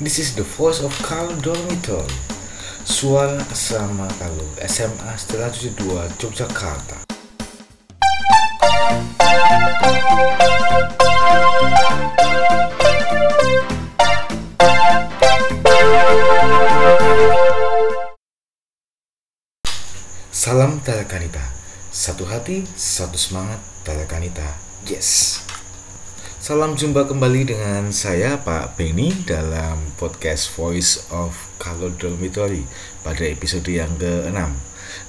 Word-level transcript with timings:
This 0.00 0.20
is 0.20 0.36
the 0.36 0.44
voice 0.44 0.78
of 0.78 0.94
Carl 1.02 1.26
Dormitory 1.42 2.06
Suara 2.86 3.42
Asrama 3.50 4.06
Kalu 4.22 4.46
SMA 4.62 5.10
Setelah 5.18 5.50
72 5.50 5.74
Yogyakarta. 6.22 7.02
Salam 20.30 20.78
Talakanita 20.86 21.42
Satu 21.90 22.22
hati, 22.30 22.62
satu 22.78 23.18
semangat 23.18 23.58
Talakanita 23.82 24.46
Yes 24.86 25.47
Salam 26.38 26.78
jumpa 26.78 27.02
kembali 27.10 27.50
dengan 27.50 27.90
saya 27.90 28.38
Pak 28.38 28.78
Benny 28.78 29.10
dalam 29.26 29.74
podcast 29.98 30.54
Voice 30.54 31.02
of 31.10 31.34
Color 31.58 31.98
Dormitory 31.98 32.62
pada 33.02 33.26
episode 33.26 33.66
yang 33.66 33.90
ke-6 33.98 34.38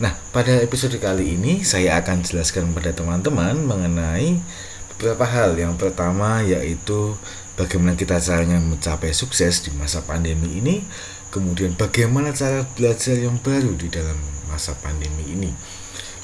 Nah 0.01 0.17
pada 0.33 0.57
episode 0.57 0.97
kali 0.97 1.37
ini 1.37 1.61
saya 1.61 2.01
akan 2.01 2.25
jelaskan 2.25 2.73
kepada 2.73 2.97
teman-teman 2.97 3.61
mengenai 3.61 4.41
beberapa 4.89 5.21
hal. 5.29 5.53
Yang 5.53 5.77
pertama 5.77 6.41
yaitu 6.41 7.13
bagaimana 7.53 7.93
kita 7.93 8.17
caranya 8.17 8.57
mencapai 8.57 9.13
sukses 9.13 9.61
di 9.61 9.69
masa 9.77 10.01
pandemi 10.01 10.57
ini. 10.57 10.81
Kemudian 11.29 11.77
bagaimana 11.77 12.33
cara 12.33 12.65
belajar 12.73 13.13
yang 13.13 13.37
baru 13.37 13.77
di 13.77 13.85
dalam 13.93 14.17
masa 14.49 14.73
pandemi 14.81 15.29
ini. 15.29 15.53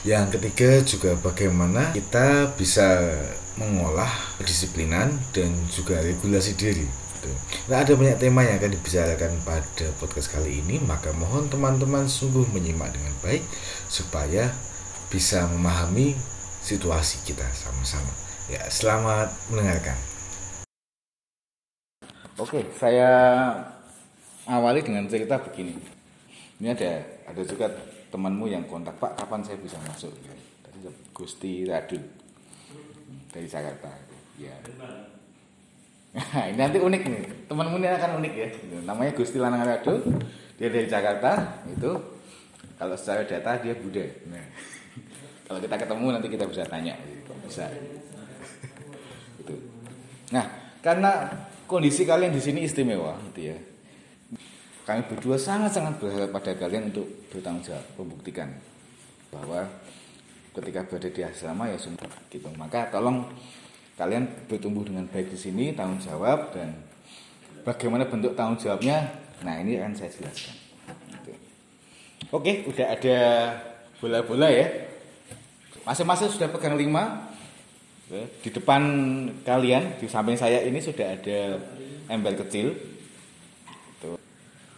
Yang 0.02 0.42
ketiga 0.42 0.82
juga 0.82 1.12
bagaimana 1.22 1.94
kita 1.94 2.58
bisa 2.58 3.14
mengolah 3.56 4.10
kedisiplinan 4.40 5.16
dan 5.32 5.52
juga 5.72 6.00
regulasi 6.04 6.56
diri. 6.60 7.06
Nah 7.66 7.82
ada 7.82 7.98
banyak 7.98 8.22
tema 8.22 8.46
yang 8.46 8.62
akan 8.62 8.72
dibicarakan 8.78 9.34
pada 9.42 9.88
podcast 9.98 10.30
kali 10.30 10.62
ini, 10.62 10.78
maka 10.86 11.10
mohon 11.18 11.50
teman-teman 11.50 12.06
sungguh 12.06 12.46
menyimak 12.54 12.94
dengan 12.94 13.14
baik 13.26 13.42
supaya 13.90 14.54
bisa 15.10 15.50
memahami 15.50 16.14
situasi 16.62 17.26
kita 17.26 17.46
sama-sama. 17.54 18.14
Ya, 18.46 18.62
selamat 18.70 19.34
mendengarkan. 19.50 19.98
Oke, 22.38 22.62
saya 22.78 23.10
awali 24.46 24.86
dengan 24.86 25.10
cerita 25.10 25.42
begini. 25.42 25.82
Ini 26.62 26.78
ada 26.78 27.02
ada 27.26 27.42
juga 27.42 27.72
temanmu 28.14 28.46
yang 28.48 28.64
kontak 28.70 28.96
Pak 29.02 29.18
kapan 29.18 29.42
saya 29.42 29.58
bisa 29.58 29.82
masuk 29.90 30.14
gitu. 30.14 30.36
Tadi 30.62 30.80
Gusti 31.16 31.66
Radul 31.66 32.15
dari 33.36 33.48
Jakarta. 33.52 33.92
Ya. 34.40 34.56
ini 36.48 36.56
nanti 36.56 36.80
unik 36.80 37.04
nih. 37.04 37.24
Temanmu 37.52 37.76
ini 37.76 37.88
akan 37.92 38.12
unik 38.24 38.34
ya. 38.40 38.48
Namanya 38.88 39.12
Gusti 39.12 39.36
Lanang 39.36 39.68
Radul. 39.68 40.00
Dia 40.56 40.72
dari 40.72 40.88
Jakarta 40.88 41.60
itu. 41.68 41.92
Kalau 42.80 42.96
secara 42.96 43.28
data 43.28 43.60
dia 43.60 43.76
Buddha. 43.76 44.08
Nah, 44.32 44.46
kalau 45.52 45.60
kita 45.60 45.76
ketemu 45.76 46.06
nanti 46.16 46.28
kita 46.32 46.48
bisa 46.48 46.64
tanya. 46.64 46.96
Bisa. 47.44 47.68
itu. 49.44 49.56
Nah, 50.32 50.48
karena 50.80 51.28
kondisi 51.68 52.08
kalian 52.08 52.32
di 52.32 52.40
sini 52.40 52.64
istimewa 52.64 53.20
gitu 53.32 53.52
ya 53.52 53.58
kami 54.86 55.02
berdua 55.10 55.36
sangat-sangat 55.42 55.98
berharap 55.98 56.30
pada 56.30 56.54
kalian 56.54 56.94
untuk 56.94 57.10
bertanggung 57.34 57.66
jawab, 57.66 57.86
membuktikan 57.98 58.54
bahwa 59.34 59.66
ketika 60.56 60.88
berada 60.88 61.10
di 61.12 61.22
asrama 61.22 61.68
ya 61.68 61.78
semua 61.78 62.08
gitu. 62.32 62.48
Maka 62.56 62.88
tolong 62.90 63.28
kalian 64.00 64.48
bertumbuh 64.48 64.88
dengan 64.88 65.06
baik 65.12 65.32
di 65.32 65.40
sini, 65.40 65.76
tanggung 65.76 66.00
jawab 66.00 66.56
dan 66.56 66.72
bagaimana 67.68 68.08
bentuk 68.08 68.34
tanggung 68.34 68.60
jawabnya. 68.60 69.12
Nah 69.44 69.60
ini 69.60 69.76
akan 69.78 69.94
saya 69.94 70.10
jelaskan. 70.16 70.56
Gitu. 71.20 71.32
Oke, 72.32 72.64
udah 72.72 72.88
ada 72.96 73.18
bola-bola 74.00 74.48
ya. 74.48 74.68
Masing-masing 75.84 76.32
sudah 76.32 76.50
pegang 76.50 76.80
lima. 76.80 77.30
Di 78.16 78.54
depan 78.54 78.82
kalian, 79.42 79.98
di 79.98 80.06
samping 80.06 80.38
saya 80.38 80.62
ini 80.62 80.78
sudah 80.78 81.18
ada 81.18 81.58
ember 82.06 82.38
kecil 82.38 82.96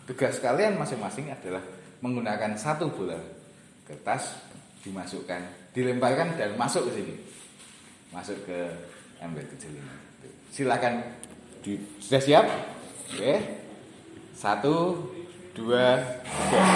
Tugas 0.07 0.39
kalian 0.39 0.79
masing-masing 0.79 1.27
adalah 1.27 1.59
menggunakan 1.99 2.55
satu 2.55 2.87
bola 2.87 3.19
kertas 3.83 4.39
dimasukkan, 4.87 5.43
dilemparkan 5.77 6.33
dan 6.33 6.57
masuk 6.57 6.89
ke 6.89 6.91
sini. 6.97 7.15
Masuk 8.09 8.49
ke 8.49 8.57
ember 9.21 9.45
kecil 9.45 9.77
ini. 9.77 9.93
Silakan 10.49 11.05
di, 11.61 11.77
sudah 12.01 12.17
siap? 12.17 12.45
Oke. 13.13 13.61
Satu, 14.33 15.05
dua, 15.53 16.01
tiga. 16.25 16.69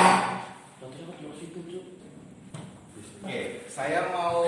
Oke, 3.21 3.41
saya 3.65 4.13
mau 4.13 4.45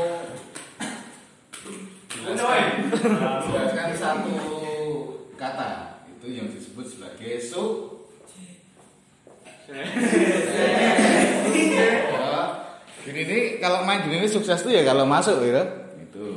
jelaskan 2.14 3.90
satu 3.98 4.38
kata 5.34 6.02
itu 6.14 6.28
yang 6.30 6.50
disebut 6.50 6.86
sebagai 6.86 7.42
su 7.42 7.66
kalau 13.64 13.88
main 13.88 14.04
gini 14.04 14.20
ini 14.20 14.28
sukses 14.28 14.60
tuh 14.60 14.76
ya 14.76 14.84
kalau 14.84 15.08
masuk 15.08 15.40
gitu. 15.40 15.64
Itu. 16.04 16.28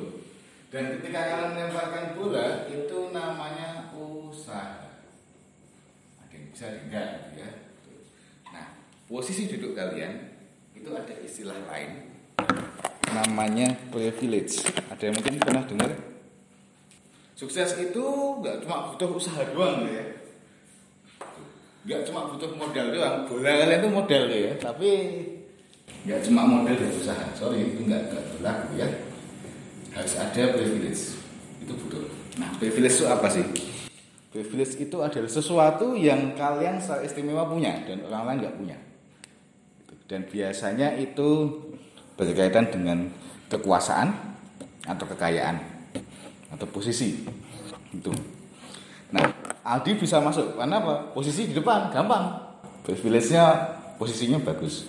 Dan 0.70 0.94
ketika 1.02 1.26
kalian 1.26 1.58
melemparkan 1.58 2.14
bola 2.14 2.70
itu 2.70 3.10
namanya 3.10 3.90
usaha. 3.90 5.02
Makin 6.22 6.54
bisa 6.54 6.70
enggak 6.86 7.34
ya. 7.34 7.50
Nah, 8.54 8.78
posisi 9.10 9.50
duduk 9.50 9.74
kalian 9.74 10.38
itu 10.78 10.86
ada 10.94 11.14
istilah 11.26 11.58
lain 11.66 12.14
namanya 13.10 13.74
privilege. 13.90 14.62
Ada 14.92 15.08
yang 15.10 15.14
mungkin 15.18 15.40
pernah 15.42 15.62
dengar? 15.66 15.90
Sukses 17.34 17.74
itu 17.80 18.04
nggak 18.38 18.62
cuma 18.62 18.92
butuh 18.92 19.10
usaha 19.18 19.42
doang 19.50 19.82
ya 19.90 20.16
nggak 21.86 22.02
cuma 22.02 22.26
butuh 22.26 22.50
modal 22.58 22.90
doang 22.90 23.30
bola 23.30 23.46
kalian 23.62 23.78
itu 23.78 23.90
modal 23.94 24.24
ya 24.26 24.52
tapi 24.58 24.90
nggak 26.06 26.20
cuma 26.22 26.46
modal 26.46 26.74
dan 26.78 26.90
usaha. 26.94 27.26
Sorry 27.34 27.74
itu 27.74 27.82
nggak 27.86 28.12
nggak 28.12 28.24
berlaku 28.38 28.66
ya. 28.78 28.88
Harus 29.94 30.14
ada 30.18 30.42
privilege. 30.54 31.18
Itu 31.62 31.72
butuh 31.74 32.04
nah 32.36 32.52
privilege 32.60 33.00
itu 33.00 33.06
apa 33.08 33.26
sih? 33.32 33.44
Privilege 34.28 34.76
itu 34.76 34.96
adalah 35.00 35.30
sesuatu 35.30 35.96
yang 35.96 36.36
kalian 36.36 36.76
secara 36.76 37.00
istimewa 37.00 37.48
punya 37.48 37.80
dan 37.88 38.04
orang 38.04 38.22
lain 38.28 38.38
nggak 38.44 38.56
punya. 38.60 38.76
Dan 40.06 40.28
biasanya 40.28 40.94
itu 41.00 41.50
berkaitan 42.14 42.70
dengan 42.70 43.10
kekuasaan 43.50 44.12
atau 44.86 45.04
kekayaan 45.08 45.56
atau 46.54 46.66
posisi. 46.70 47.26
Itu. 47.90 48.12
Nah 49.10 49.46
Aldi 49.66 49.98
bisa 49.98 50.22
masuk. 50.22 50.54
Karena 50.54 50.78
apa? 50.78 51.10
Posisi 51.10 51.50
di 51.50 51.54
depan 51.58 51.90
gampang. 51.90 52.38
Privilege-nya 52.86 53.44
posisinya 53.98 54.38
bagus. 54.38 54.86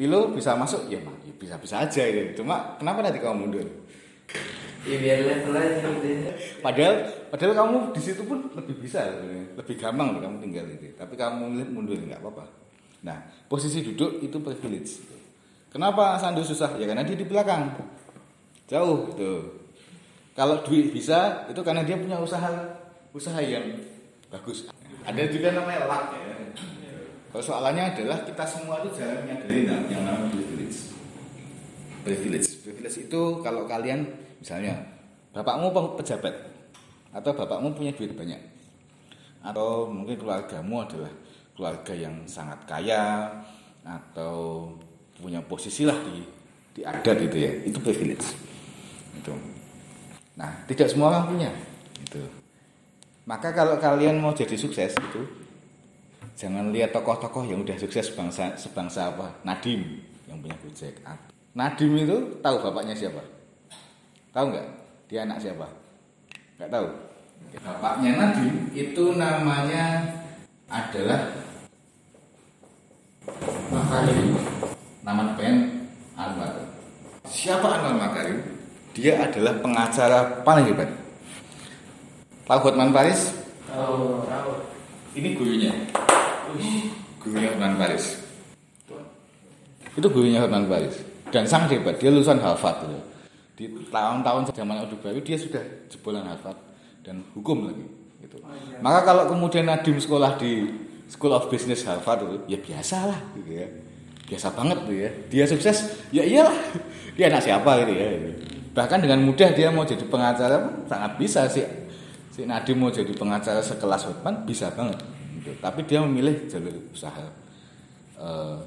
Lilo 0.00 0.32
bisa 0.32 0.56
masuk 0.56 0.88
ya, 0.88 0.96
ya 0.96 1.32
bisa-bisa 1.36 1.84
aja 1.84 2.02
ini. 2.08 2.32
Cuma 2.32 2.80
kenapa 2.80 3.04
nanti 3.04 3.20
kamu 3.20 3.36
mundur? 3.36 3.68
Ya 4.88 4.96
biar 4.96 5.28
level 5.28 5.52
aja 5.52 5.76
gitu. 5.76 6.08
Ya. 6.08 6.32
Padahal 6.64 6.94
padahal 7.28 7.52
kamu 7.52 7.76
di 7.92 8.00
situ 8.00 8.24
pun 8.24 8.48
lebih 8.56 8.80
bisa 8.80 9.04
lebih 9.52 9.76
gampang 9.76 10.16
loh 10.16 10.20
kamu 10.24 10.40
tinggal 10.40 10.64
itu. 10.72 10.88
Tapi 10.96 11.14
kamu 11.20 11.68
mundur 11.68 12.00
nggak 12.00 12.24
apa-apa. 12.24 12.48
Nah, 13.04 13.20
posisi 13.44 13.84
duduk 13.84 14.24
itu 14.24 14.40
privilege. 14.40 15.04
Kenapa 15.68 16.16
Sandu 16.16 16.40
susah? 16.40 16.80
Ya 16.80 16.88
karena 16.88 17.04
dia 17.04 17.20
di 17.20 17.28
belakang. 17.28 17.76
Jauh 18.64 19.12
tuh. 19.12 19.60
Kalau 20.32 20.64
duit 20.64 20.88
bisa, 20.94 21.44
itu 21.52 21.60
karena 21.60 21.84
dia 21.84 22.00
punya 22.00 22.16
usaha 22.16 22.48
usaha 23.12 23.42
yang 23.42 23.66
bagus 24.30 24.70
ada 25.02 25.22
juga 25.26 25.48
namanya 25.58 25.90
luck 25.90 26.14
ya 26.14 26.29
persoalannya 27.30 27.94
adalah 27.94 28.22
kita 28.26 28.44
semua 28.46 28.82
itu 28.82 29.00
jarang 29.00 29.26
nyadarin 29.26 29.86
yang 29.90 30.02
namanya 30.06 30.30
privilege. 30.34 30.78
Privilege. 32.02 32.48
Privilege 32.62 32.96
itu 33.06 33.22
kalau 33.42 33.64
kalian 33.70 34.06
misalnya 34.42 34.82
bapakmu 35.30 35.70
pejabat 35.98 36.34
atau 37.10 37.30
bapakmu 37.34 37.74
punya 37.74 37.94
duit 37.94 38.14
banyak 38.14 38.38
atau 39.40 39.88
mungkin 39.88 40.20
keluargamu 40.20 40.84
adalah 40.84 41.12
keluarga 41.56 41.94
yang 41.96 42.28
sangat 42.28 42.60
kaya 42.68 43.30
atau 43.86 44.68
punya 45.16 45.40
posisi 45.40 45.88
lah 45.88 45.96
di 45.96 46.20
di 46.70 46.82
adat 46.84 47.18
itu 47.24 47.36
ya 47.38 47.52
itu 47.64 47.78
privilege. 47.78 48.26
Itu. 49.16 49.34
Nah 50.34 50.66
tidak 50.66 50.90
semua 50.90 51.14
orang 51.14 51.24
punya 51.30 51.50
itu 52.00 52.40
maka 53.30 53.54
kalau 53.54 53.78
kalian 53.78 54.18
mau 54.18 54.34
jadi 54.34 54.58
sukses 54.58 54.90
itu 54.96 55.22
jangan 56.40 56.72
lihat 56.72 56.96
tokoh-tokoh 56.96 57.44
yang 57.44 57.60
udah 57.60 57.76
sukses 57.76 58.08
bangsa 58.16 58.56
sebangsa 58.56 59.12
apa 59.12 59.28
Nadim 59.44 60.00
yang 60.24 60.40
punya 60.40 60.56
Gojek. 60.64 60.96
Nadim 61.52 61.92
itu 62.00 62.16
tahu 62.40 62.56
bapaknya 62.64 62.96
siapa? 62.96 63.20
Tahu 64.32 64.48
nggak? 64.48 64.68
Dia 65.12 65.28
anak 65.28 65.44
siapa? 65.44 65.68
Nggak 66.56 66.70
tahu. 66.72 66.86
Bapaknya 67.60 68.10
Nadim 68.16 68.72
itu 68.72 69.04
namanya 69.20 70.00
adalah 70.72 71.28
Makarim. 73.68 74.32
Nama 75.04 75.22
band 75.36 75.58
Anwar. 76.16 76.56
Siapa 77.28 77.68
Anwar 77.68 77.94
Makarim? 78.00 78.40
Dia 78.96 79.28
adalah 79.28 79.60
pengacara 79.60 80.40
paling 80.40 80.72
hebat. 80.72 80.88
Tahu 82.48 82.58
Hotman 82.64 82.96
Paris? 82.96 83.30
Tahu, 83.68 84.24
tahu. 84.24 84.50
Ini 85.14 85.38
gurunya. 85.38 85.74
Gurunya 87.20 87.48
Hotman 87.52 87.74
Paris. 87.76 88.04
Itu 89.94 90.06
gurunya 90.08 90.38
Hotman 90.40 90.66
Paris. 90.66 90.96
Dan 91.30 91.44
sangat 91.46 91.78
hebat. 91.78 92.00
Dia 92.00 92.10
lulusan 92.10 92.40
Harvard. 92.40 92.86
Gitu. 92.86 92.98
Di 93.60 93.64
tahun-tahun 93.92 94.50
zaman 94.56 94.76
Orde 94.88 94.96
Baru 94.98 95.20
dia 95.20 95.36
sudah 95.36 95.60
jebolan 95.92 96.24
Harvard 96.24 96.56
dan 97.04 97.20
hukum 97.36 97.68
lagi. 97.68 97.84
Gitu. 98.24 98.36
Maka 98.80 99.04
kalau 99.04 99.28
kemudian 99.28 99.68
Nadim 99.68 100.00
sekolah 100.00 100.40
di 100.40 100.68
School 101.10 101.34
of 101.34 101.50
Business 101.50 101.82
Harvard 101.82 102.22
itu 102.22 102.36
ya 102.54 102.58
biasa 102.62 102.96
lah 103.10 103.20
gitu 103.34 103.50
ya 103.50 103.66
biasa 104.30 104.54
banget 104.54 104.78
tuh 104.86 104.94
ya 104.94 105.10
dia 105.26 105.44
sukses 105.50 105.76
ya 106.14 106.22
iyalah 106.22 106.54
dia 107.18 107.26
anak 107.26 107.42
siapa 107.42 107.82
gitu 107.82 107.92
ya 107.98 108.08
bahkan 108.70 109.02
dengan 109.02 109.26
mudah 109.26 109.50
dia 109.50 109.74
mau 109.74 109.82
jadi 109.82 110.06
pengacara 110.06 110.62
pun 110.62 110.86
sangat 110.86 111.12
bisa 111.18 111.50
sih 111.50 111.66
si 112.30 112.46
Nadim 112.46 112.78
mau 112.78 112.94
jadi 112.94 113.10
pengacara 113.10 113.58
sekelas 113.58 114.06
Hotman 114.06 114.46
bisa 114.46 114.70
banget 114.70 115.02
gitu. 115.40 115.56
tapi 115.58 115.82
dia 115.88 116.04
memilih 116.04 116.46
jalur 116.46 116.76
usaha 116.92 117.26
eh, 118.20 118.58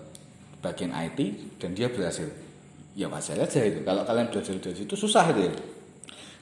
bagian 0.60 0.92
IT 0.96 1.20
dan 1.62 1.78
dia 1.78 1.92
berhasil. 1.92 2.28
Ya 2.94 3.10
wajar 3.10 3.42
aja 3.42 3.62
itu. 3.66 3.82
Kalau 3.82 4.06
kalian 4.06 4.30
belajar 4.30 4.54
dari 4.58 4.76
situ 4.78 4.94
susah 4.94 5.34
itu 5.34 5.50
ya. 5.50 5.54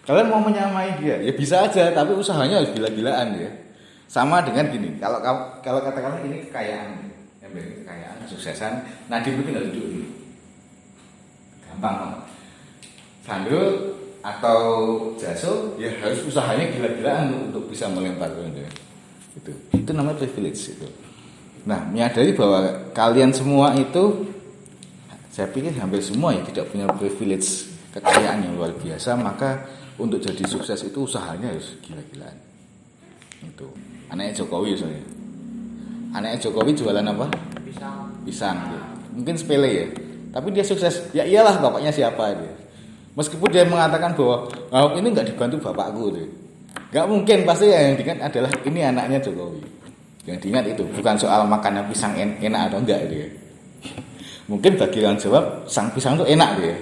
Kalian 0.03 0.27
mau 0.33 0.41
menyamai 0.41 0.97
dia 0.99 1.21
ya 1.21 1.31
bisa 1.31 1.63
aja 1.63 1.93
tapi 1.93 2.11
usahanya 2.17 2.59
harus 2.59 2.73
gila-gilaan 2.73 3.37
ya. 3.37 3.51
Sama 4.11 4.43
dengan 4.43 4.67
gini 4.67 4.99
kalau 4.99 5.23
kalau 5.63 5.79
katakanlah 5.79 6.19
ini 6.27 6.43
kekayaan 6.49 7.07
yang 7.39 7.51
beri 7.55 7.79
kekayaan 7.81 8.19
Nadim 9.07 9.39
itu 9.39 9.43
tinggal 9.47 9.63
duduk 9.71 9.85
ini 9.87 10.07
gampang 11.63 12.19
Sandro 13.23 13.63
atau 14.21 14.59
Jaso 15.17 15.79
ya 15.81 15.89
harus 15.97 16.21
usahanya 16.27 16.69
gila-gilaan 16.69 17.49
untuk 17.49 17.71
bisa 17.71 17.89
melempar 17.89 18.29
itu 18.35 18.67
itu. 19.37 19.51
Itu 19.75 19.91
namanya 19.95 20.21
privilege 20.21 20.75
itu. 20.75 20.87
Nah 21.67 21.87
menyadari 21.87 22.33
bahwa 22.33 22.91
kalian 22.91 23.31
semua 23.31 23.73
itu 23.77 24.27
saya 25.31 25.47
pikir 25.47 25.71
hampir 25.79 26.03
semua 26.03 26.35
ya 26.35 26.43
tidak 26.43 26.73
punya 26.73 26.89
privilege 26.91 27.71
kekayaan 27.95 28.43
yang 28.47 28.53
luar 28.59 28.75
biasa 28.75 29.15
maka 29.15 29.67
untuk 29.95 30.19
jadi 30.19 30.43
sukses 30.47 30.81
itu 30.83 31.05
usahanya 31.05 31.53
harus 31.53 31.77
gila-gilaan. 31.85 32.37
Itu. 33.41 33.67
Anaknya 34.11 34.43
Jokowi 34.43 34.75
soalnya 34.75 35.05
anaknya 36.11 36.37
Jokowi 36.43 36.75
jualan 36.75 37.05
apa? 37.07 37.25
Pisang. 37.63 37.99
pisang 38.27 38.57
gitu. 38.67 38.77
mungkin 39.15 39.35
sepele 39.39 39.69
ya. 39.71 39.87
Tapi 40.31 40.47
dia 40.55 40.63
sukses. 40.63 41.11
Ya 41.11 41.27
iyalah 41.27 41.59
bapaknya 41.59 41.91
siapa 41.91 42.35
dia 42.35 42.61
meskipun 43.15 43.49
dia 43.51 43.67
mengatakan 43.67 44.15
bahwa 44.15 44.47
oh, 44.71 44.89
ini 44.95 45.07
nggak 45.11 45.35
dibantu 45.35 45.59
bapakku 45.59 46.15
deh 46.15 46.27
nggak 46.91 47.05
mungkin 47.07 47.37
pasti 47.47 47.71
yang 47.71 47.95
diingat 47.95 48.19
adalah 48.19 48.51
ini 48.67 48.79
anaknya 48.83 49.17
Jokowi. 49.23 49.63
Yang 50.27 50.37
diingat 50.45 50.65
itu 50.69 50.83
bukan 50.85 51.15
soal 51.17 51.47
makanan 51.49 51.89
pisang 51.89 52.13
en 52.19 52.37
enak 52.37 52.69
atau 52.69 52.77
enggak 52.83 53.09
dia. 53.09 53.25
Mungkin 54.51 54.77
bagi 54.77 55.01
orang 55.01 55.17
Jawa 55.17 55.39
sang 55.65 55.89
pisang 55.95 56.19
itu 56.19 56.25
enak 56.29 56.51
dia. 56.61 56.75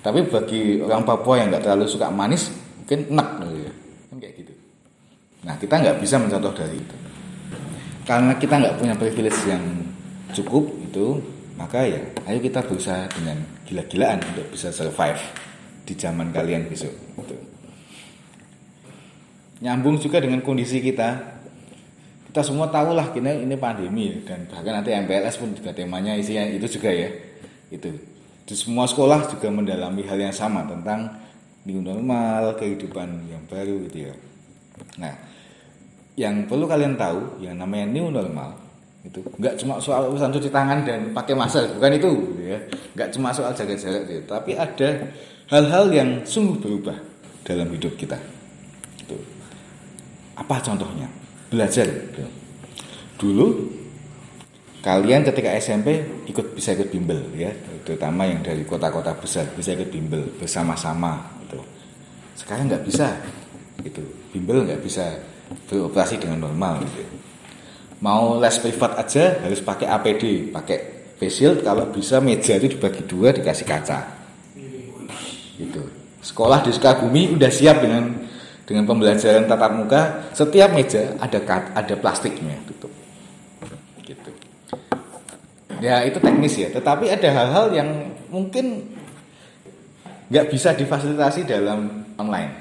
Tapi 0.00 0.26
bagi 0.26 0.80
orang 0.82 1.04
Papua 1.06 1.38
yang 1.38 1.54
nggak 1.54 1.62
terlalu 1.62 1.86
suka 1.86 2.10
manis 2.10 2.50
mungkin 2.82 3.06
enak 3.14 3.28
dia. 3.46 3.72
Kan 4.10 4.16
kayak 4.18 4.34
gitu. 4.42 4.52
Nah 5.46 5.54
kita 5.60 5.74
nggak 5.78 5.96
bisa 6.02 6.16
mencontoh 6.18 6.50
dari 6.50 6.80
itu. 6.80 6.96
Karena 8.08 8.32
kita 8.34 8.54
nggak 8.58 8.74
punya 8.80 8.94
privilege 8.98 9.38
yang 9.46 9.62
cukup 10.34 10.66
itu 10.82 11.20
Maka 11.60 11.84
ya 11.84 12.00
ayo 12.24 12.40
kita 12.40 12.64
berusaha 12.64 13.04
dengan 13.12 13.36
gila-gilaan 13.68 14.24
untuk 14.32 14.48
bisa 14.56 14.72
survive 14.72 15.20
Di 15.84 15.92
zaman 15.92 16.32
kalian 16.32 16.64
besok. 16.72 16.96
Gitu. 17.20 17.36
Nyambung 19.60 20.00
juga 20.00 20.20
dengan 20.20 20.40
kondisi 20.40 20.80
kita 20.80 21.40
Kita 22.32 22.40
semua 22.40 22.72
tahu 22.72 22.96
lah 22.96 23.12
ini, 23.12 23.44
ini 23.44 23.56
pandemi 23.60 24.24
Dan 24.24 24.48
bahkan 24.48 24.80
nanti 24.80 24.96
MPLS 24.96 25.36
pun 25.36 25.52
juga 25.52 25.76
temanya 25.76 26.16
isinya 26.16 26.44
itu 26.48 26.66
juga 26.80 26.88
ya 26.92 27.08
Itu 27.68 27.92
di 28.50 28.58
semua 28.58 28.82
sekolah 28.82 29.30
juga 29.30 29.46
mendalami 29.46 30.02
hal 30.02 30.18
yang 30.18 30.34
sama 30.34 30.66
tentang 30.66 31.06
new 31.62 31.78
normal, 31.78 32.58
kehidupan 32.58 33.30
yang 33.30 33.46
baru 33.46 33.86
gitu 33.86 34.10
ya. 34.10 34.14
Nah, 34.98 35.14
yang 36.18 36.50
perlu 36.50 36.66
kalian 36.66 36.98
tahu 36.98 37.38
yang 37.38 37.54
namanya 37.54 37.86
new 37.86 38.10
normal 38.10 38.58
itu 39.00 39.22
nggak 39.40 39.54
cuma 39.56 39.80
soal 39.80 40.12
urusan 40.12 40.28
cuci 40.34 40.50
tangan 40.52 40.84
dan 40.84 41.14
pakai 41.16 41.32
masker 41.32 41.72
bukan 41.78 41.96
itu 41.96 42.10
gitu 42.12 42.42
ya 42.52 42.58
nggak 42.92 43.08
cuma 43.16 43.32
soal 43.32 43.48
jaga 43.56 43.72
jarak 43.72 44.04
gitu. 44.04 44.20
tapi 44.28 44.52
ada 44.52 45.08
hal-hal 45.48 45.88
yang 45.88 46.20
sungguh 46.20 46.60
berubah 46.60 47.00
dalam 47.40 47.72
hidup 47.72 47.96
kita 47.96 48.20
apa 50.40 50.56
contohnya 50.64 51.06
belajar 51.52 51.84
gitu. 51.84 52.24
dulu 53.20 53.46
kalian 54.80 55.20
ketika 55.28 55.52
SMP 55.60 56.00
ikut 56.24 56.56
bisa 56.56 56.72
ikut 56.72 56.88
bimbel 56.88 57.20
ya 57.36 57.52
terutama 57.84 58.24
yang 58.24 58.40
dari 58.40 58.64
kota-kota 58.64 59.12
besar 59.20 59.44
bisa 59.52 59.76
ikut 59.76 59.92
bimbel 59.92 60.24
bersama-sama 60.40 61.20
itu 61.44 61.60
sekarang 62.40 62.72
nggak 62.72 62.84
bisa 62.88 63.20
itu 63.84 64.00
bimbel 64.32 64.64
nggak 64.64 64.80
bisa 64.80 65.20
beroperasi 65.66 66.20
dengan 66.20 66.46
normal 66.46 66.82
gitu. 66.86 67.04
Mau 68.00 68.40
les 68.40 68.56
privat 68.56 68.96
aja 68.96 69.44
harus 69.44 69.60
pakai 69.60 69.86
APD, 69.90 70.48
pakai 70.48 70.78
face 71.20 71.44
shield 71.44 71.60
kalau 71.60 71.92
bisa 71.92 72.16
meja 72.22 72.56
itu 72.56 72.78
dibagi 72.78 73.04
dua 73.04 73.34
dikasih 73.34 73.66
kaca. 73.68 73.98
Gitu. 75.60 75.82
Sekolah 76.24 76.64
di 76.64 76.72
Sukabumi 76.72 77.36
udah 77.36 77.52
siap 77.52 77.84
dengan 77.84 78.24
dengan 78.70 78.86
pembelajaran 78.86 79.50
tatap 79.50 79.72
muka, 79.74 80.30
setiap 80.30 80.70
meja 80.70 81.18
ada 81.18 81.42
ada 81.74 81.94
plastiknya 81.98 82.54
tutup. 82.70 82.94
Gitu. 84.06 84.30
Ya 85.82 86.06
itu 86.06 86.22
teknis 86.22 86.54
ya, 86.54 86.70
tetapi 86.70 87.10
ada 87.10 87.26
hal-hal 87.34 87.66
yang 87.74 88.14
mungkin 88.30 88.94
nggak 90.30 90.46
bisa 90.54 90.70
difasilitasi 90.78 91.50
dalam 91.50 92.06
online. 92.14 92.54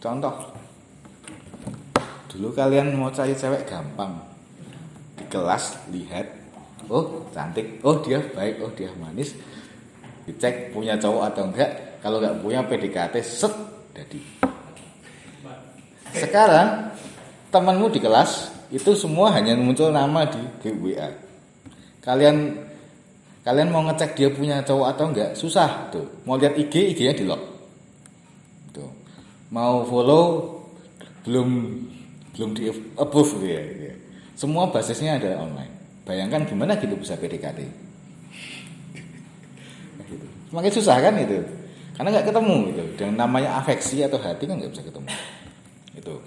Contoh, 0.00 0.52
Dulu 2.32 2.48
kalian 2.56 2.96
mau 2.96 3.12
cari 3.12 3.36
cewek 3.36 3.68
gampang. 3.68 4.16
Di 5.20 5.24
kelas 5.28 5.76
lihat, 5.92 6.24
oh 6.88 7.28
cantik, 7.28 7.84
oh 7.84 8.00
dia 8.00 8.24
baik, 8.32 8.56
oh 8.64 8.72
dia 8.72 8.88
manis. 8.96 9.36
Dicek 10.24 10.72
punya 10.72 10.96
cowok 10.96 11.28
atau 11.28 11.44
enggak. 11.52 12.00
Kalau 12.00 12.16
enggak 12.24 12.40
punya 12.40 12.60
PDKT, 12.64 13.20
set 13.20 13.52
jadi. 13.92 14.20
Sekarang 16.12 16.92
temanmu 17.48 17.88
di 17.92 18.00
kelas 18.00 18.52
itu 18.72 18.96
semua 18.96 19.32
hanya 19.36 19.56
muncul 19.56 19.92
nama 19.92 20.24
di 20.28 20.40
WA. 20.64 21.12
Kalian 22.00 22.56
kalian 23.44 23.68
mau 23.68 23.84
ngecek 23.84 24.16
dia 24.16 24.28
punya 24.32 24.64
cowok 24.64 24.86
atau 24.96 25.04
enggak 25.12 25.30
susah 25.36 25.92
tuh. 25.92 26.08
Mau 26.24 26.40
lihat 26.40 26.56
IG, 26.56 26.96
IG-nya 26.96 27.14
di 27.16 27.24
lock. 27.28 27.42
Tuh. 28.72 28.90
Mau 29.52 29.84
follow 29.84 30.56
belum 31.28 31.48
belum 32.32 32.50
di 32.56 32.72
approve 32.96 33.32
gitu 33.44 33.84
ya. 33.92 33.94
Semua 34.32 34.72
basisnya 34.72 35.20
adalah 35.20 35.44
online. 35.44 35.72
Bayangkan 36.08 36.48
gimana 36.48 36.80
gitu 36.80 36.96
bisa 36.96 37.14
PDKT. 37.20 37.60
gitu. 40.10 40.26
Semakin 40.48 40.72
susah 40.72 40.96
kan 40.98 41.14
itu. 41.20 41.44
Karena 41.92 42.08
nggak 42.18 42.26
ketemu 42.32 42.56
gitu. 42.72 42.84
Dan 42.96 43.20
namanya 43.20 43.60
afeksi 43.60 44.00
atau 44.00 44.16
hati 44.16 44.48
kan 44.48 44.56
nggak 44.56 44.72
bisa 44.72 44.82
ketemu. 44.82 45.12
Itu. 46.02 46.18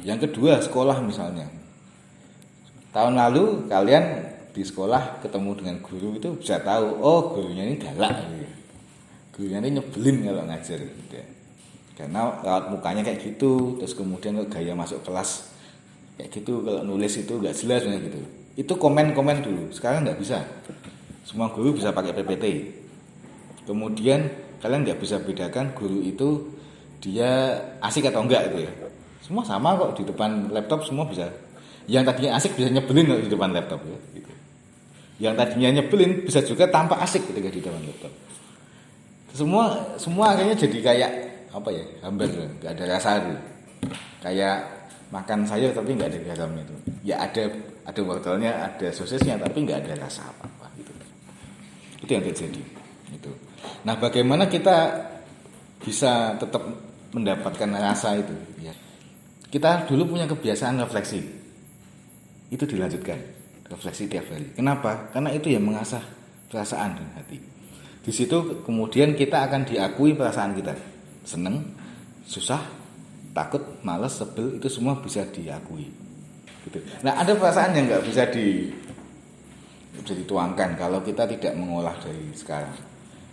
Yang 0.00 0.32
kedua 0.32 0.64
sekolah 0.64 1.04
misalnya. 1.04 1.44
Tahun 2.96 3.12
lalu 3.12 3.68
kalian 3.68 4.32
di 4.56 4.62
sekolah 4.64 5.20
ketemu 5.20 5.50
dengan 5.60 5.76
guru 5.84 6.16
itu 6.16 6.32
bisa 6.40 6.62
tahu 6.64 6.96
oh 7.04 7.36
gurunya 7.36 7.68
ini 7.68 7.76
galak 7.76 8.24
gitu. 8.32 8.48
Gurunya 9.36 9.58
ini 9.60 9.76
nyebelin 9.76 10.16
kalau 10.24 10.42
ngajar 10.48 10.78
gitu 10.80 11.34
karena 11.94 12.42
raut 12.42 12.74
mukanya 12.74 13.06
kayak 13.06 13.22
gitu 13.22 13.78
terus 13.78 13.94
kemudian 13.94 14.34
gaya 14.50 14.74
masuk 14.74 14.98
kelas 15.06 15.54
kayak 16.18 16.30
gitu 16.34 16.66
kalau 16.66 16.82
nulis 16.82 17.14
itu 17.14 17.38
nggak 17.38 17.54
jelas 17.54 17.86
gitu 17.86 18.20
itu 18.54 18.72
komen-komen 18.74 19.42
dulu 19.42 19.70
sekarang 19.70 20.02
nggak 20.02 20.18
bisa 20.18 20.42
semua 21.22 21.50
guru 21.54 21.78
bisa 21.78 21.94
pakai 21.94 22.10
PPT 22.14 22.44
kemudian 23.70 24.26
kalian 24.58 24.82
nggak 24.82 24.98
bisa 24.98 25.22
bedakan 25.22 25.70
guru 25.78 26.02
itu 26.02 26.50
dia 27.04 27.60
asik 27.84 28.08
atau 28.08 28.24
enggak 28.24 28.48
itu 28.48 28.64
ya. 28.64 28.72
Semua 29.20 29.44
sama 29.44 29.76
kok 29.76 30.00
di 30.00 30.08
depan 30.08 30.48
laptop 30.48 30.88
semua 30.88 31.04
bisa. 31.04 31.28
Yang 31.84 32.08
tadinya 32.08 32.40
asik 32.40 32.56
bisa 32.56 32.72
nyebelin 32.72 33.28
di 33.28 33.28
depan 33.28 33.52
laptop 33.52 33.84
ya 33.84 33.98
gitu. 34.16 34.32
yang 35.14 35.38
tadinya 35.38 35.78
nyebelin 35.78 36.26
bisa 36.26 36.42
juga 36.42 36.66
tampak 36.66 36.98
asik 37.04 37.28
ketika 37.28 37.52
di 37.52 37.60
depan 37.60 37.82
laptop. 37.84 38.12
Semua 39.36 39.64
semua 40.00 40.32
akhirnya 40.32 40.56
jadi 40.56 40.78
kayak 40.80 41.10
apa 41.52 41.68
ya 41.70 41.84
hampir 42.00 42.32
nggak 42.32 42.72
ada 42.72 42.84
rasa 42.96 43.20
itu. 43.20 43.34
Kayak 44.24 44.56
makan 45.12 45.44
sayur 45.44 45.70
tapi 45.76 45.92
nggak 45.92 46.08
ada 46.08 46.18
garamnya 46.32 46.62
itu. 46.64 46.76
Ya 47.04 47.20
ada 47.20 47.52
ada 47.84 48.00
wortelnya 48.00 48.52
ada 48.64 48.88
sosisnya 48.90 49.36
tapi 49.36 49.68
nggak 49.68 49.84
ada 49.84 50.08
rasa 50.08 50.24
apa 50.24 50.48
apa 50.48 50.66
gitu. 50.80 50.92
Itu 52.00 52.10
yang 52.16 52.24
terjadi 52.24 52.84
itu 53.14 53.30
nah 53.86 53.94
bagaimana 53.96 54.50
kita 54.50 55.06
bisa 55.80 56.36
tetap 56.40 56.62
mendapatkan 57.14 57.70
rasa 57.78 58.18
itu 58.18 58.34
ya. 58.58 58.74
Kita 59.46 59.86
dulu 59.86 60.18
punya 60.18 60.26
kebiasaan 60.26 60.82
refleksi. 60.82 61.22
Itu 62.50 62.66
dilanjutkan 62.66 63.16
refleksi 63.70 64.10
tiap 64.10 64.26
hari. 64.26 64.50
Kenapa? 64.52 65.14
Karena 65.14 65.30
itu 65.30 65.46
yang 65.46 65.62
mengasah 65.62 66.02
perasaan 66.50 66.98
dan 66.98 67.08
hati. 67.14 67.38
Di 68.04 68.12
situ 68.12 68.66
kemudian 68.66 69.14
kita 69.14 69.46
akan 69.46 69.62
diakui 69.62 70.18
perasaan 70.18 70.58
kita. 70.58 70.74
Seneng 71.22 71.62
susah 72.26 72.60
takut 73.30 73.62
malas 73.86 74.18
sebel 74.18 74.58
itu 74.58 74.66
semua 74.66 74.98
bisa 74.98 75.22
diakui. 75.30 76.02
Gitu. 76.64 76.80
nah 77.04 77.20
ada 77.20 77.36
perasaan 77.36 77.76
yang 77.76 77.92
nggak 77.92 78.08
bisa 78.08 78.24
di 78.32 78.72
bisa 80.00 80.16
dituangkan 80.16 80.80
kalau 80.80 81.04
kita 81.04 81.28
tidak 81.30 81.54
mengolah 81.54 81.94
dari 82.02 82.34
sekarang. 82.34 82.74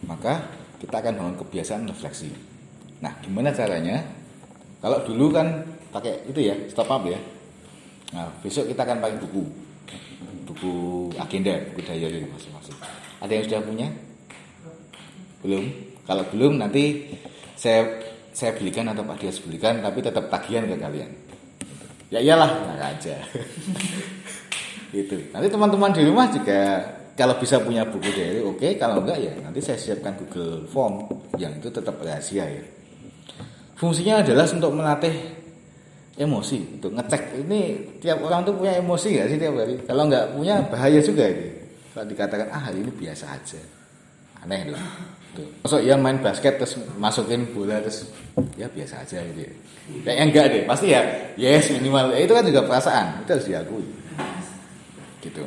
Maka 0.06 0.46
kita 0.78 1.02
akan 1.02 1.14
bangun 1.18 1.36
kebiasaan 1.40 1.88
refleksi 1.88 2.50
nah 3.01 3.13
gimana 3.25 3.50
caranya? 3.51 4.00
Kalau 4.81 5.01
dulu 5.05 5.34
kan 5.34 5.65
pakai 5.91 6.25
itu 6.29 6.39
ya 6.46 6.55
stop 6.70 6.88
up 6.88 7.03
ya. 7.03 7.20
Nah 8.15 8.29
besok 8.46 8.70
kita 8.70 8.86
akan 8.86 9.01
pakai 9.01 9.17
buku. 9.20 9.43
Buku 10.48 10.74
agenda 11.17 11.58
buku 11.72 11.81
diary 11.86 12.24
masing-masing 12.29 13.01
ada 13.22 13.31
yang 13.38 13.46
sudah 13.46 13.62
punya? 13.62 13.88
Belum? 15.46 15.63
Kalau 16.10 16.25
belum 16.34 16.58
nanti 16.58 17.05
saya 17.53 17.86
saya 18.34 18.58
belikan 18.58 18.89
atau 18.89 19.05
Pak 19.05 19.22
Dias 19.22 19.38
belikan 19.46 19.77
tapi 19.79 20.01
tetap 20.01 20.25
tagihan 20.34 20.65
ke 20.65 20.75
kalian. 20.75 21.12
Ya 22.10 22.20
iyalah 22.20 22.50
nah 22.65 22.89
aja. 22.91 23.15
Itu 24.91 25.15
nanti 25.31 25.48
teman-teman 25.48 25.93
di 25.96 26.03
rumah 26.03 26.27
juga 26.34 26.84
kalau 27.15 27.38
bisa 27.38 27.62
punya 27.62 27.86
buku 27.86 28.10
diary 28.12 28.41
oke. 28.41 28.58
Okay. 28.58 28.75
kalau 28.75 29.05
enggak 29.05 29.22
ya 29.22 29.31
nanti 29.39 29.62
saya 29.62 29.77
siapkan 29.77 30.17
Google 30.17 30.65
Form. 30.67 31.08
Yang 31.38 31.63
itu 31.63 31.70
tetap 31.79 31.96
rahasia 32.01 32.43
ya 32.43 32.63
fungsinya 33.82 34.22
adalah 34.22 34.46
untuk 34.46 34.72
melatih 34.78 35.16
emosi 36.22 36.78
untuk 36.78 36.94
ngecek 36.94 37.24
ini 37.42 37.62
tiap 37.98 38.22
orang 38.22 38.46
tuh 38.46 38.54
punya 38.54 38.78
emosi 38.78 39.18
nggak 39.18 39.28
sih 39.34 39.38
tiap 39.42 39.58
hari 39.58 39.76
kalau 39.90 40.06
nggak 40.06 40.38
punya 40.38 40.62
bahaya 40.70 41.02
juga 41.02 41.26
ini 41.26 41.50
kalau 41.98 42.06
dikatakan 42.06 42.48
ah 42.54 42.62
hari 42.70 42.86
ini 42.86 42.94
biasa 42.94 43.26
aja 43.34 43.62
aneh 44.46 44.70
loh 44.70 44.86
Tuh. 45.32 45.48
Masuk 45.64 45.80
ya 45.88 45.96
main 45.96 46.20
basket 46.20 46.60
terus 46.60 46.76
masukin 47.00 47.48
bola 47.56 47.80
terus 47.80 48.12
ya 48.60 48.68
biasa 48.68 49.00
aja 49.00 49.24
gitu 49.32 49.48
ya. 49.48 49.52
Kayaknya 50.04 50.24
enggak 50.28 50.46
deh, 50.52 50.64
pasti 50.68 50.88
ya 50.92 51.02
yes 51.40 51.72
minimal. 51.72 52.12
Ya, 52.12 52.28
itu 52.28 52.34
kan 52.36 52.44
juga 52.44 52.62
perasaan, 52.68 53.24
itu 53.24 53.32
harus 53.32 53.48
diakui. 53.48 53.88
Gitu. 55.24 55.44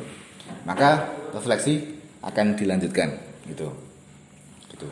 Maka 0.65 1.05
refleksi 1.37 2.01
akan 2.25 2.57
dilanjutkan 2.57 3.13
gitu. 3.45 3.69
Gitu. 4.73 4.87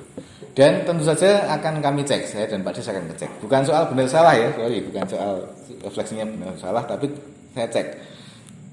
Dan 0.53 0.85
tentu 0.85 1.01
saja 1.01 1.49
akan 1.57 1.81
kami 1.81 2.05
cek, 2.05 2.29
saya 2.29 2.45
dan 2.45 2.61
Pak 2.61 2.77
Des 2.77 2.85
akan 2.85 3.09
ngecek. 3.09 3.41
Bukan 3.41 3.61
soal 3.65 3.89
benar 3.89 4.05
salah 4.05 4.37
ya, 4.37 4.53
sorry, 4.53 4.85
bukan 4.85 5.05
soal 5.09 5.33
refleksinya 5.81 6.25
benar 6.29 6.53
salah, 6.61 6.83
tapi 6.85 7.09
saya 7.57 7.65
cek. 7.73 7.87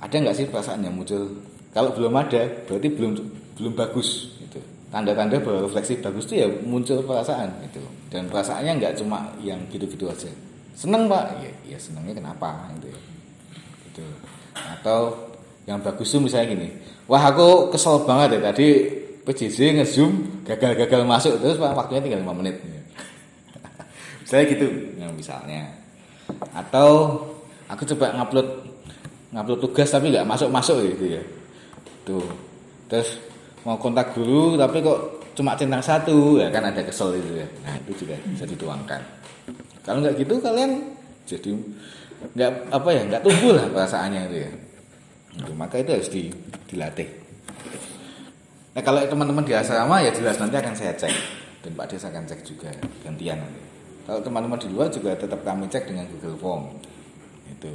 Ada 0.05 0.17
nggak 0.21 0.37
sih 0.37 0.45
perasaan 0.49 0.85
yang 0.85 0.93
muncul? 0.93 1.25
Kalau 1.73 1.97
belum 1.97 2.13
ada, 2.13 2.45
berarti 2.69 2.89
belum 2.93 3.13
belum 3.57 3.73
bagus 3.77 4.41
tanda-tanda 4.91 5.39
bahwa 5.39 5.71
refleksi 5.71 6.03
bagus 6.03 6.27
itu 6.27 6.43
ya 6.43 6.49
muncul 6.67 6.99
perasaan 7.07 7.63
itu 7.63 7.79
dan 8.11 8.27
perasaannya 8.27 8.73
nggak 8.83 8.95
cuma 8.99 9.31
yang 9.39 9.59
gitu-gitu 9.71 10.11
aja 10.11 10.27
seneng 10.75 11.07
pak 11.07 11.31
ya, 11.39 11.51
ya 11.75 11.79
senengnya 11.79 12.19
kenapa 12.19 12.75
gitu 12.79 12.91
ya 12.91 13.01
gitu 13.87 14.05
atau 14.59 15.31
yang 15.71 15.79
bagus 15.79 16.11
tuh 16.11 16.19
misalnya 16.19 16.59
gini 16.59 16.69
wah 17.07 17.23
aku 17.23 17.71
kesel 17.71 18.03
banget 18.03 18.39
ya 18.39 18.51
tadi 18.51 18.69
PJJ 19.31 19.79
ngezoom 19.79 20.43
gagal-gagal 20.43 21.07
masuk 21.07 21.39
terus 21.39 21.63
pak 21.63 21.71
waktunya 21.79 22.03
tinggal 22.03 22.35
5 22.35 22.41
menit. 22.43 22.57
Ya. 22.67 22.83
misalnya 24.27 24.45
gitu 24.51 24.67
ya, 24.99 25.07
misalnya. 25.15 25.63
Atau 26.51 26.89
aku 27.71 27.87
coba 27.95 28.11
ngupload 28.19 28.49
ngupload 29.31 29.61
tugas 29.63 29.87
tapi 29.95 30.11
nggak 30.11 30.27
masuk-masuk 30.27 30.83
gitu 30.83 31.15
ya. 31.15 31.23
Tuh. 32.03 32.27
Terus 32.91 33.23
mau 33.63 33.79
kontak 33.79 34.19
guru 34.19 34.59
tapi 34.59 34.83
kok 34.83 35.23
cuma 35.39 35.55
centang 35.55 35.85
satu 35.85 36.43
ya 36.43 36.51
kan 36.51 36.67
ada 36.67 36.83
kesel 36.83 37.15
itu 37.15 37.39
ya. 37.39 37.47
Nah 37.63 37.79
itu 37.87 38.03
juga 38.03 38.19
bisa 38.35 38.43
dituangkan. 38.51 39.01
Kalau 39.87 40.03
nggak 40.03 40.19
gitu 40.19 40.43
kalian 40.43 40.83
jadi 41.31 41.55
nggak 42.35 42.51
apa 42.75 42.89
ya 42.91 43.03
nggak 43.07 43.23
tumbuh 43.23 43.55
lah 43.55 43.67
perasaannya 43.71 44.21
itu 44.27 44.37
ya. 44.43 44.51
Itu, 45.31 45.55
maka 45.55 45.79
itu 45.79 45.91
harus 45.95 46.11
di, 46.11 46.27
dilatih 46.67 47.30
nah 48.71 48.83
kalau 48.87 49.03
teman-teman 49.03 49.43
di 49.43 49.53
asrama 49.57 49.99
ya 50.03 50.15
jelas 50.15 50.39
nanti 50.39 50.57
akan 50.57 50.75
saya 50.75 50.95
cek. 50.95 51.15
Dan 51.61 51.77
Pak 51.77 51.93
Des 51.93 52.01
akan 52.01 52.25
cek 52.25 52.41
juga 52.47 52.73
gantian 53.05 53.37
nanti. 53.37 53.61
Kalau 54.09 54.21
teman-teman 54.25 54.57
di 54.57 54.69
luar 54.73 54.89
juga 54.89 55.13
tetap 55.13 55.45
kami 55.45 55.69
cek 55.69 55.85
dengan 55.93 56.09
Google 56.09 56.39
Form. 56.41 56.65
Itu 57.51 57.73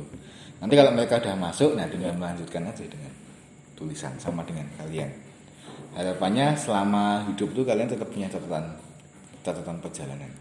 nanti 0.58 0.74
kalau 0.74 0.92
mereka 0.96 1.22
sudah 1.22 1.36
masuk 1.38 1.78
nah 1.78 1.86
tinggal 1.86 2.16
melanjutkan 2.18 2.66
aja 2.66 2.84
dengan 2.88 3.14
tulisan 3.78 4.16
sama 4.18 4.42
dengan 4.48 4.66
kalian. 4.80 5.12
Harapannya 5.96 6.60
selama 6.60 7.24
hidup 7.32 7.56
itu 7.56 7.62
kalian 7.64 7.88
tetap 7.88 8.12
punya 8.12 8.28
catatan 8.28 8.76
catatan 9.46 9.78
perjalanan. 9.80 10.32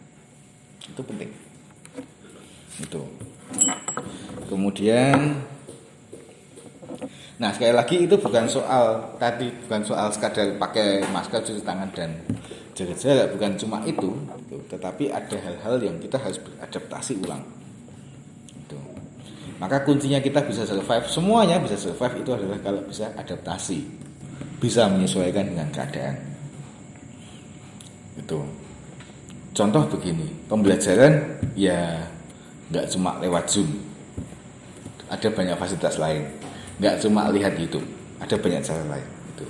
Itu 0.82 1.02
penting. 1.04 1.30
Itu. 2.80 3.02
Kemudian 4.50 5.46
nah 7.44 7.52
sekali 7.52 7.76
lagi 7.76 8.08
itu 8.08 8.16
bukan 8.16 8.48
soal 8.48 9.12
tadi 9.20 9.52
bukan 9.68 9.84
soal 9.84 10.08
sekadar 10.08 10.56
pakai 10.56 11.04
masker 11.12 11.44
cuci 11.44 11.60
tangan 11.60 11.92
dan 11.92 12.16
jaga 12.72 12.96
jarak 12.96 13.36
bukan 13.36 13.52
cuma 13.60 13.84
itu 13.84 14.08
gitu. 14.48 14.56
tetapi 14.72 15.12
ada 15.12 15.36
hal-hal 15.36 15.76
yang 15.76 16.00
kita 16.00 16.16
harus 16.16 16.40
beradaptasi 16.40 17.20
ulang 17.20 17.44
itu 18.56 18.80
maka 19.60 19.84
kuncinya 19.84 20.24
kita 20.24 20.40
bisa 20.48 20.64
survive 20.64 21.04
semuanya 21.04 21.60
bisa 21.60 21.76
survive 21.76 22.24
itu 22.24 22.32
adalah 22.32 22.56
kalau 22.64 22.80
bisa 22.88 23.12
adaptasi 23.12 24.04
bisa 24.64 24.88
menyesuaikan 24.88 25.44
dengan 25.44 25.68
keadaan. 25.68 26.16
Itu. 28.16 28.40
Contoh 29.54 29.86
begini, 29.86 30.26
pembelajaran 30.50 31.38
ya 31.54 32.08
nggak 32.72 32.88
cuma 32.90 33.20
lewat 33.20 33.44
Zoom. 33.46 33.70
Ada 35.12 35.30
banyak 35.30 35.54
fasilitas 35.60 36.00
lain. 36.00 36.26
Nggak 36.78 36.94
cuma 37.06 37.30
lihat 37.30 37.54
YouTube, 37.54 37.86
ada 38.18 38.34
banyak 38.34 38.62
cara 38.62 38.82
lain. 38.90 39.08
Itu. 39.34 39.44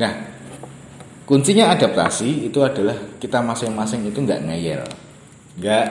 Nah, 0.00 0.12
kuncinya 1.28 1.76
adaptasi 1.76 2.48
itu 2.48 2.58
adalah 2.64 2.96
kita 3.20 3.44
masing-masing 3.44 4.08
itu 4.08 4.18
nggak 4.24 4.40
ngeyel, 4.48 4.82
nggak 5.60 5.86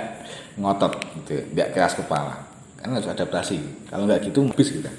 ngotot, 0.57 0.93
gitu, 1.23 1.45
nggak 1.53 1.69
keras 1.77 1.93
kepala. 1.93 2.35
Karena 2.79 2.97
harus 2.97 3.11
adaptasi. 3.11 3.87
Kalau 3.91 4.09
nggak 4.09 4.31
gitu, 4.31 4.47
habis 4.49 4.69
kita. 4.71 4.91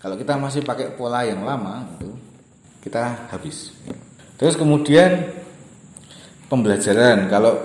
Kalau 0.00 0.16
kita 0.16 0.34
masih 0.40 0.64
pakai 0.64 0.96
pola 0.96 1.22
yang 1.22 1.44
lama, 1.44 1.84
itu 2.00 2.10
kita 2.80 3.28
habis. 3.28 3.76
Terus 4.40 4.56
kemudian 4.56 5.28
pembelajaran 6.48 7.28
kalau 7.28 7.60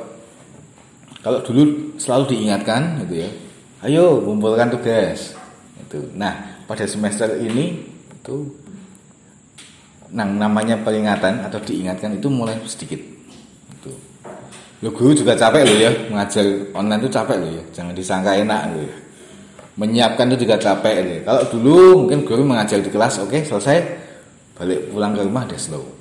kalau 1.23 1.39
dulu 1.41 1.95
selalu 1.97 2.35
diingatkan 2.35 3.01
gitu 3.07 3.25
ya. 3.25 3.29
Ayo 3.87 4.21
kumpulkan 4.21 4.69
tugas. 4.69 5.33
Itu. 5.79 6.11
Nah, 6.13 6.54
pada 6.65 6.85
semester 6.89 7.29
ini 7.41 7.85
itu 8.11 8.51
nang 10.13 10.37
namanya 10.37 10.81
peringatan 10.81 11.45
atau 11.45 11.57
diingatkan 11.61 12.17
itu 12.17 12.27
mulai 12.29 12.57
sedikit. 12.65 13.01
Itu. 13.71 13.91
Lo 14.83 14.89
guru 14.93 15.17
juga 15.17 15.33
capek 15.33 15.61
loh 15.65 15.77
ya 15.77 15.91
mengajar 16.09 16.45
online 16.77 17.01
itu 17.05 17.09
capek 17.09 17.37
loh 17.37 17.49
ya. 17.49 17.63
Jangan 17.73 17.93
disangka 17.93 18.31
enak 18.37 18.61
loh 18.73 18.83
ya. 18.85 18.97
Menyiapkan 19.75 20.31
itu 20.31 20.47
juga 20.47 20.55
capek 20.61 20.95
loh. 21.01 21.19
Kalau 21.25 21.41
dulu 21.51 21.77
mungkin 22.05 22.23
guru 22.23 22.41
mengajar 22.45 22.79
di 22.79 22.89
kelas, 22.89 23.19
oke 23.21 23.33
okay, 23.33 23.41
selesai, 23.43 23.77
balik 24.55 24.89
pulang 24.89 25.11
ke 25.11 25.21
rumah 25.21 25.43
dia 25.43 25.59
slow 25.59 25.95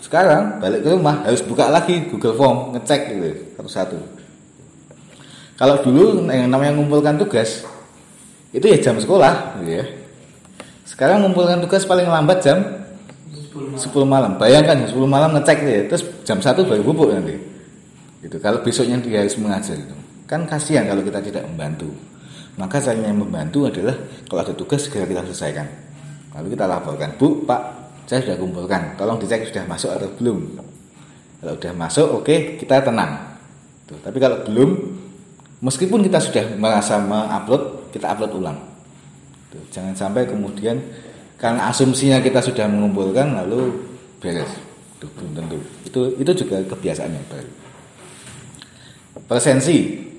sekarang 0.00 0.62
balik 0.64 0.80
ke 0.80 0.88
rumah 0.96 1.26
harus 1.26 1.44
buka 1.44 1.68
lagi 1.68 2.08
Google 2.08 2.36
Form 2.38 2.72
ngecek 2.72 3.00
gitu 3.12 3.28
satu-satu 3.60 3.98
kalau 5.60 5.76
dulu 5.84 6.24
yang 6.30 6.48
namanya 6.48 6.72
mengumpulkan 6.72 7.20
tugas 7.20 7.68
itu 8.54 8.64
ya 8.70 8.78
jam 8.78 8.94
sekolah 8.96 9.58
gitu 9.60 9.82
ya 9.82 9.84
sekarang 10.84 11.26
mengumpulkan 11.26 11.58
tugas 11.64 11.82
paling 11.82 12.06
lambat 12.06 12.38
jam 12.38 12.58
10 13.54 13.78
malam, 14.02 14.34
bayangkan 14.34 14.82
10 14.82 14.94
malam 15.06 15.30
ngecek 15.38 15.58
ya 15.62 15.80
terus 15.86 16.02
jam 16.26 16.42
1 16.42 16.66
baru 16.66 16.82
bubuk 16.82 17.14
nanti. 17.14 17.38
Gitu. 18.18 18.36
Kalau 18.42 18.58
besoknya 18.66 18.98
dia 18.98 19.22
harus 19.22 19.38
mengajar 19.38 19.78
itu. 19.78 19.94
Kan 20.26 20.42
kasihan 20.48 20.90
kalau 20.90 21.06
kita 21.06 21.22
tidak 21.22 21.46
membantu. 21.46 21.86
Maka 22.58 22.82
caranya 22.82 23.14
membantu 23.14 23.70
adalah 23.70 23.94
kalau 24.26 24.40
ada 24.42 24.54
tugas 24.54 24.86
segera 24.86 25.06
kita 25.06 25.22
selesaikan. 25.26 25.66
Lalu 26.34 26.58
kita 26.58 26.66
laporkan, 26.66 27.14
Bu, 27.14 27.46
Pak, 27.46 27.62
saya 28.10 28.22
sudah 28.26 28.36
kumpulkan. 28.38 28.98
Tolong 28.98 29.18
dicek 29.22 29.46
sudah 29.50 29.66
masuk 29.70 29.90
atau 29.94 30.10
belum. 30.18 30.38
Kalau 31.38 31.54
sudah 31.58 31.74
masuk, 31.74 32.06
oke, 32.10 32.24
okay, 32.26 32.38
kita 32.58 32.82
tenang. 32.82 33.38
Tuh, 33.86 33.98
tapi 34.02 34.18
kalau 34.18 34.42
belum, 34.46 34.70
meskipun 35.62 36.02
kita 36.02 36.18
sudah 36.18 36.58
merasa 36.58 36.98
mengupload, 36.98 37.62
kita 37.94 38.10
upload 38.10 38.42
ulang. 38.42 38.58
Gitu. 39.46 39.78
Jangan 39.78 39.94
sampai 39.94 40.26
kemudian 40.26 40.82
karena 41.38 41.70
asumsinya 41.70 42.18
kita 42.18 42.42
sudah 42.42 42.66
mengumpulkan 42.66 43.38
lalu 43.38 43.70
beres. 44.18 44.50
Itu 44.98 45.06
belum 45.14 45.30
tentu. 45.38 45.58
Itu 45.86 46.00
itu 46.18 46.30
juga 46.42 46.58
kebiasaan 46.66 47.14
yang 47.14 47.26
baru. 47.30 47.50
Presensi. 49.30 50.10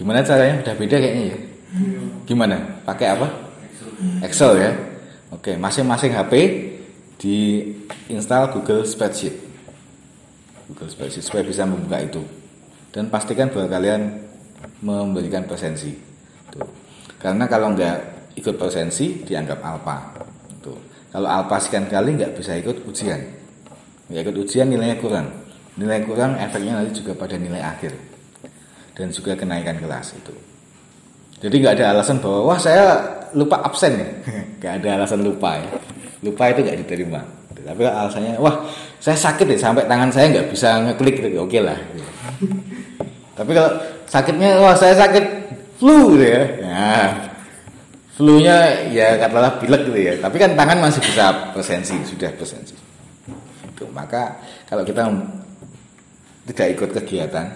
Gimana 0.00 0.24
caranya? 0.24 0.64
Udah 0.64 0.74
beda 0.80 0.96
kayaknya 0.96 1.24
ya. 1.36 1.38
Gimana? 2.24 2.56
Pakai 2.88 3.12
apa? 3.12 3.28
Excel 4.24 4.56
ya. 4.56 4.72
Oke, 5.28 5.56
masing-masing 5.60 6.12
HP 6.16 6.32
di 7.20 7.36
install 8.08 8.56
Google 8.56 8.88
Spreadsheet. 8.88 9.36
Google 10.72 10.88
Spreadsheet 10.88 11.24
supaya 11.24 11.44
bisa 11.44 11.68
membuka 11.68 12.00
itu. 12.00 12.24
Dan 12.92 13.08
pastikan 13.08 13.52
bahwa 13.52 13.68
kalian 13.68 14.20
memberikan 14.84 15.44
presensi. 15.48 16.11
Tuh. 16.52 16.68
Karena 17.16 17.48
kalau 17.48 17.72
nggak 17.72 17.96
ikut 18.36 18.54
presensi 18.60 19.24
dianggap 19.24 19.58
alpa. 19.64 20.12
Tuh. 20.60 20.76
Kalau 21.08 21.28
alpa 21.28 21.56
sekian 21.56 21.88
kali 21.88 22.20
nggak 22.20 22.36
bisa 22.36 22.56
ikut 22.60 22.84
ujian. 22.84 23.20
Nggak 24.12 24.28
ikut 24.28 24.36
ujian 24.44 24.68
nilainya 24.68 25.00
kurang. 25.00 25.26
Nilai 25.80 26.04
kurang 26.04 26.36
efeknya 26.36 26.76
nanti 26.76 27.00
juga 27.00 27.16
pada 27.16 27.40
nilai 27.40 27.64
akhir. 27.64 27.96
Dan 28.92 29.08
juga 29.08 29.32
kenaikan 29.32 29.80
kelas 29.80 30.12
itu. 30.12 30.34
Jadi 31.40 31.54
nggak 31.64 31.80
ada 31.80 31.96
alasan 31.96 32.20
bahwa 32.20 32.52
wah 32.52 32.58
saya 32.60 33.00
lupa 33.32 33.64
absen 33.64 33.96
ya. 33.96 34.08
Nggak 34.62 34.72
ada 34.78 34.88
alasan 35.02 35.26
lupa 35.26 35.58
ya. 35.58 35.68
Lupa 36.22 36.54
itu 36.54 36.62
nggak 36.62 36.78
diterima. 36.86 37.20
Tapi 37.62 37.82
alasannya 37.82 38.38
wah 38.38 38.62
saya 39.02 39.18
sakit 39.18 39.46
ya 39.54 39.58
sampai 39.58 39.86
tangan 39.90 40.10
saya 40.10 40.30
nggak 40.30 40.46
bisa 40.54 40.78
ngeklik 40.86 41.18
gitu. 41.18 41.42
Oke 41.42 41.58
lah. 41.58 41.78
Tapi 43.34 43.50
kalau 43.58 43.70
sakitnya 44.06 44.60
wah 44.62 44.76
saya 44.78 44.94
sakit 44.94 45.41
flu 45.82 46.14
gitu 46.14 46.26
ya. 46.30 46.42
Nah, 46.62 47.10
flu-nya 48.14 48.56
ya 48.94 49.18
katakanlah 49.18 49.58
pilek 49.58 49.82
gitu 49.90 49.98
ya. 49.98 50.14
Tapi 50.22 50.36
kan 50.38 50.54
tangan 50.54 50.78
masih 50.78 51.02
bisa 51.02 51.50
presensi, 51.50 51.98
sudah 52.06 52.30
presensi. 52.38 52.78
Itu. 53.66 53.90
Maka 53.90 54.38
kalau 54.70 54.86
kita 54.86 55.10
tidak 56.46 56.66
ikut 56.78 56.90
kegiatan 57.02 57.46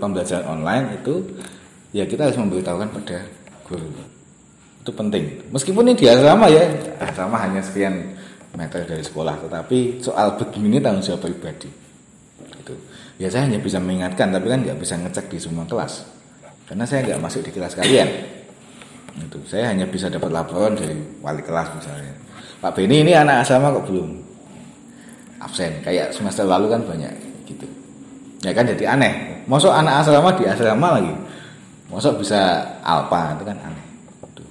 pembelajaran 0.00 0.48
online 0.48 0.96
itu 1.00 1.20
ya 1.92 2.08
kita 2.08 2.28
harus 2.28 2.40
memberitahukan 2.40 2.88
pada 2.92 3.24
guru 3.64 3.88
itu 4.84 4.90
penting 4.92 5.24
meskipun 5.52 5.84
ini 5.88 5.96
di 5.96 6.06
asrama 6.08 6.48
ya 6.48 6.64
asrama 7.00 7.36
hanya 7.40 7.60
sekian 7.60 8.16
meter 8.56 8.84
dari 8.88 9.04
sekolah 9.04 9.36
tetapi 9.44 10.00
soal 10.00 10.36
begini 10.40 10.80
tanggung 10.80 11.04
jawab 11.04 11.28
pribadi 11.28 11.68
itu 12.48 12.74
ya 13.20 13.28
saya 13.28 13.48
hanya 13.48 13.60
bisa 13.60 13.76
mengingatkan 13.80 14.32
tapi 14.32 14.48
kan 14.48 14.64
nggak 14.64 14.78
bisa 14.80 14.96
ngecek 14.96 15.28
di 15.28 15.38
semua 15.40 15.64
kelas 15.68 16.04
karena 16.68 16.84
saya 16.84 17.00
nggak 17.08 17.20
masuk 17.24 17.40
di 17.48 17.50
kelas 17.50 17.72
kalian. 17.72 18.08
Itu 19.18 19.40
saya 19.48 19.72
hanya 19.72 19.88
bisa 19.88 20.12
dapat 20.12 20.28
laporan 20.28 20.76
dari 20.76 20.94
wali 21.24 21.40
kelas 21.40 21.72
misalnya. 21.80 22.12
Pak 22.60 22.76
Beni 22.76 23.02
ini 23.02 23.16
anak 23.16 23.42
asrama 23.42 23.72
kok 23.72 23.88
belum? 23.88 24.20
Absen 25.40 25.80
kayak 25.80 26.12
semester 26.12 26.44
lalu 26.44 26.68
kan 26.68 26.84
banyak 26.84 27.08
gitu. 27.48 27.64
Ya 28.44 28.52
kan 28.52 28.68
jadi 28.68 28.94
aneh. 28.94 29.42
Masuk 29.48 29.72
anak 29.72 30.04
asrama 30.04 30.36
di 30.36 30.44
asrama 30.44 31.00
lagi. 31.00 31.14
Masuk 31.88 32.20
bisa 32.20 32.60
alpa 32.84 33.32
itu 33.32 33.48
kan 33.48 33.56
aneh. 33.64 33.86
Tuh. 34.36 34.44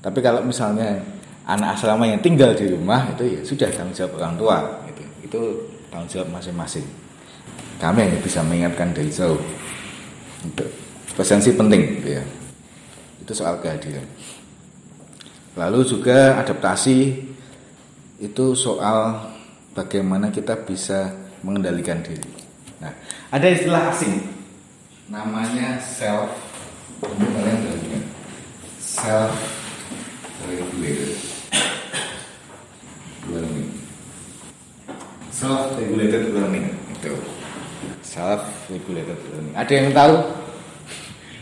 tapi 0.00 0.24
kalau 0.24 0.40
misalnya 0.40 0.96
anak 1.44 1.76
asrama 1.76 2.08
yang 2.08 2.24
tinggal 2.24 2.56
di 2.56 2.64
rumah 2.64 3.12
itu 3.12 3.28
ya 3.28 3.40
sudah 3.44 3.68
tanggung 3.68 3.92
jawab 3.92 4.16
orang 4.16 4.34
tua 4.40 4.56
gitu. 4.88 5.02
itu 5.20 5.40
tanggung 5.92 6.08
jawab 6.08 6.40
masing-masing. 6.40 6.86
Kami 7.78 8.08
hanya 8.08 8.18
bisa 8.24 8.40
mengingatkan 8.42 8.90
dari 8.96 9.12
jauh 9.12 9.38
presensi 11.14 11.50
penting 11.54 12.02
ya 12.06 12.24
itu 13.22 13.32
soal 13.34 13.58
kehadiran 13.58 14.06
lalu 15.58 15.82
juga 15.82 16.38
adaptasi 16.38 17.28
itu 18.18 18.44
soal 18.58 19.30
bagaimana 19.78 20.34
kita 20.34 20.58
bisa 20.66 21.14
mengendalikan 21.46 22.02
diri. 22.02 22.26
Nah 22.82 22.90
ada 23.30 23.46
istilah 23.46 23.94
asing 23.94 24.26
namanya 25.06 25.78
self 25.78 26.34
kalian 27.00 27.62
self 28.82 29.32
regulated 30.44 31.14
learning 33.30 33.70
self 35.30 35.78
regulated 35.78 36.34
learning 36.34 36.74
itu 36.90 37.14
self 38.18 38.42
regulated 38.66 39.14
learning 39.30 39.54
ada 39.54 39.72
yang 39.72 39.94
tahu? 39.94 40.14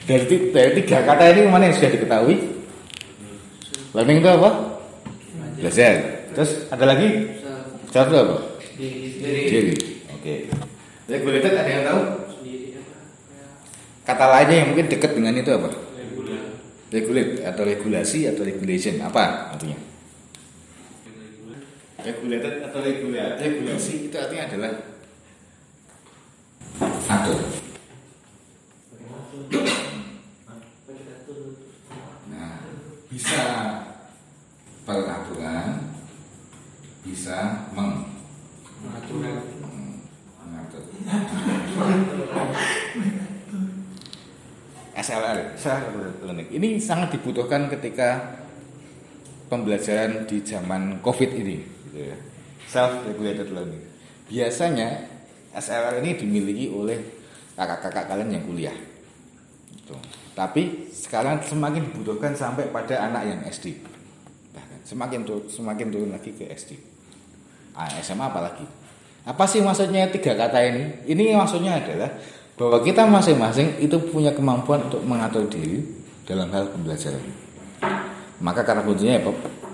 Dari, 0.07 0.25
dari 0.55 0.71
tiga 0.85 1.03
kata 1.03 1.35
ini 1.35 1.51
mana 1.51 1.67
yang 1.67 1.75
sudah 1.75 1.91
diketahui? 1.91 2.37
Learning 3.91 4.23
itu 4.23 4.31
apa? 4.31 4.51
Belajar. 5.59 5.95
Terus 6.31 6.71
ada 6.71 6.85
lagi? 6.87 7.09
Self 7.91 8.07
itu 8.13 8.19
apa? 8.23 8.37
Diri. 8.77 9.75
Oke. 10.15 10.35
Regulated 11.11 11.53
ada 11.59 11.71
yang 11.71 11.85
tahu? 11.91 12.01
Kata 14.07 14.25
lainnya 14.31 14.57
yang 14.63 14.69
mungkin 14.71 14.87
dekat 14.87 15.19
dengan 15.19 15.35
itu 15.35 15.51
apa? 15.51 15.75
Regulate 16.95 17.43
atau 17.43 17.63
regulasi 17.67 18.31
atau 18.31 18.47
regulation. 18.47 19.03
Apa 19.03 19.59
artinya? 19.59 19.81
Regulated 21.99 22.63
atau 22.63 22.79
regulasi 22.79 24.07
itu 24.07 24.15
artinya 24.15 24.47
adalah 24.47 24.96
atur 26.83 27.41
nah 32.33 32.57
bisa 33.09 33.43
peraturan 34.85 35.81
bisa 37.07 37.71
meng 37.73 38.07
mengatur 38.83 39.25
mengatur 40.43 40.83
SLR. 44.97 45.55
Ini 46.51 46.81
sangat 46.81 47.15
dibutuhkan 47.15 47.69
ketika 47.69 48.41
pembelajaran 49.47 50.27
di 50.27 50.43
zaman 50.43 50.99
COVID 51.05 51.31
ini, 51.37 51.63
gitu 51.63 52.11
ya. 52.11 52.17
Self 52.67 53.07
regulated 53.07 53.55
learning. 53.55 53.85
Biasanya 54.27 55.16
SLR 55.57 56.05
ini 56.05 56.21
dimiliki 56.21 56.69
oleh 56.69 57.01
kakak-kakak 57.57 58.13
kalian 58.13 58.37
yang 58.37 58.45
kuliah. 58.45 58.77
Gitu. 59.73 59.97
Tapi 60.37 60.93
sekarang 60.93 61.41
semakin 61.41 61.89
dibutuhkan 61.89 62.37
sampai 62.37 62.69
pada 62.69 63.09
anak 63.09 63.23
yang 63.25 63.41
SD. 63.49 63.81
Semakin 64.87 65.27
turun, 65.27 65.49
semakin 65.51 65.87
turun 65.91 66.11
lagi 66.15 66.31
ke 66.31 66.47
SD. 66.47 66.79
Ah, 67.75 67.91
SMA 68.05 68.29
apalagi. 68.29 68.63
Apa 69.27 69.43
sih 69.49 69.59
maksudnya 69.59 70.07
tiga 70.13 70.39
kata 70.39 70.63
ini? 70.63 71.03
Ini 71.11 71.35
maksudnya 71.35 71.83
adalah 71.83 72.15
bahwa 72.55 72.79
kita 72.81 73.03
masing-masing 73.11 73.83
itu 73.83 73.99
punya 74.13 74.31
kemampuan 74.31 74.87
untuk 74.87 75.03
mengatur 75.03 75.51
diri 75.51 75.83
dalam 76.23 76.49
hal 76.55 76.71
pembelajaran. 76.71 77.21
Maka 78.39 78.63
kata 78.63 78.87
kuncinya 78.87 79.19
ya 79.19 79.33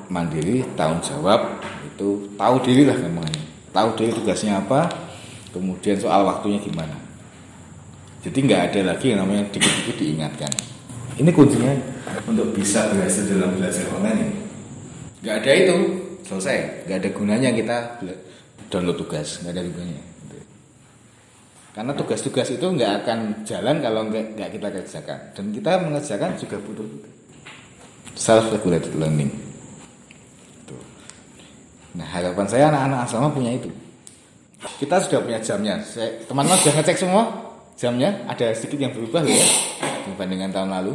mandiri, 0.09 0.65
tanggung 0.79 1.05
jawab, 1.05 1.61
itu 1.85 2.33
tahu 2.39 2.55
diri 2.65 2.89
lah 2.89 2.97
namanya. 2.97 3.43
Tahu 3.73 3.89
diri 3.97 4.13
tugasnya 4.17 4.61
apa, 4.61 4.89
kemudian 5.53 5.97
soal 6.01 6.25
waktunya 6.25 6.59
gimana. 6.59 6.97
Jadi 8.23 8.39
nggak 8.49 8.63
ada 8.73 8.81
lagi 8.95 9.13
yang 9.13 9.27
namanya 9.27 9.45
dikit-dikit 9.51 9.97
diingatkan. 9.99 10.53
Ini 11.19 11.31
kuncinya 11.31 11.75
untuk 12.25 12.57
bisa 12.57 12.89
berhasil 12.89 13.29
dalam 13.29 13.55
belajar 13.61 13.85
online 13.93 14.19
ini. 14.19 14.37
Nggak 15.23 15.37
ada 15.45 15.53
itu, 15.53 15.77
selesai. 16.25 16.89
Nggak 16.89 16.99
ada 17.03 17.09
gunanya 17.13 17.51
kita 17.53 17.77
download 18.73 18.97
tugas, 18.97 19.43
nggak 19.43 19.53
ada 19.53 19.63
gunanya. 19.69 20.03
Karena 21.73 21.93
tugas-tugas 21.97 22.53
itu 22.53 22.67
nggak 22.69 22.93
akan 23.05 23.19
jalan 23.49 23.81
kalau 23.81 24.05
nggak 24.09 24.37
nggak 24.37 24.51
kita 24.61 24.69
kerjakan. 24.71 25.19
Dan 25.33 25.45
kita 25.57 25.73
mengerjakan 25.81 26.31
juga 26.37 26.57
butuh 26.61 26.89
self 28.13 28.53
regulated 28.53 28.93
learning. 28.93 29.33
Tuh. 30.69 30.85
Nah 31.97 32.07
harapan 32.07 32.47
saya 32.47 32.69
anak-anak 32.69 32.99
asrama 33.09 33.29
punya 33.33 33.57
itu. 33.57 33.73
Kita 34.63 35.03
sudah 35.03 35.21
punya 35.23 35.39
jamnya. 35.43 35.83
Teman-teman 36.27 36.59
sudah 36.63 36.75
ngecek 36.79 36.99
semua 36.99 37.23
jamnya. 37.75 38.27
Ada 38.31 38.55
sedikit 38.55 38.79
yang 38.79 38.93
berubah 38.95 39.27
ya 39.27 39.43
dibandingkan 40.07 40.51
tahun 40.55 40.71
lalu. 40.71 40.95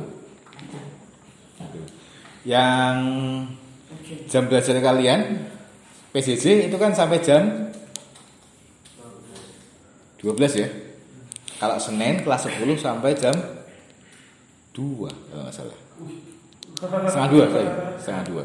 Yang 2.48 2.96
jam 4.32 4.48
belajar 4.48 4.80
kalian 4.80 5.52
PJJ 6.16 6.72
itu 6.72 6.78
kan 6.80 6.96
sampai 6.96 7.20
jam 7.20 7.72
12 10.24 10.64
ya. 10.64 10.68
Kalau 11.58 11.78
Senin 11.82 12.24
kelas 12.24 12.48
10 12.48 12.78
sampai 12.80 13.12
jam 13.20 13.36
2 14.78 15.10
kalau 15.10 15.44
nggak 15.44 15.56
salah. 15.56 15.80
Setengah 16.78 17.30
dua, 17.34 17.44
sorry. 17.50 17.70
setengah 17.98 18.24
dua, 18.30 18.44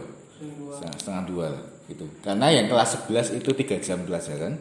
setengah, 0.97 1.23
dua 1.29 1.47
lah, 1.53 1.65
gitu. 1.85 2.09
Karena 2.25 2.49
yang 2.49 2.67
kelas 2.73 3.05
11 3.05 3.37
itu 3.37 3.51
3 3.53 3.77
jam 3.85 4.01
pelajaran, 4.09 4.57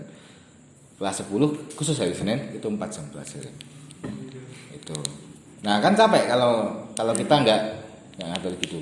kelas 1.02 1.26
10 1.26 1.74
khusus 1.74 1.98
hari 1.98 2.14
Senin 2.14 2.54
itu 2.54 2.70
4 2.70 2.78
jam 2.94 3.02
pelajaran. 3.10 3.50
Itu. 4.70 4.94
Nah 5.66 5.82
kan 5.82 5.98
capek 5.98 6.30
kalau 6.30 6.86
kalau 6.94 7.18
kita 7.18 7.42
nggak 7.42 7.62
nggak 8.22 8.28
ngatur 8.30 8.54
gitu. 8.62 8.80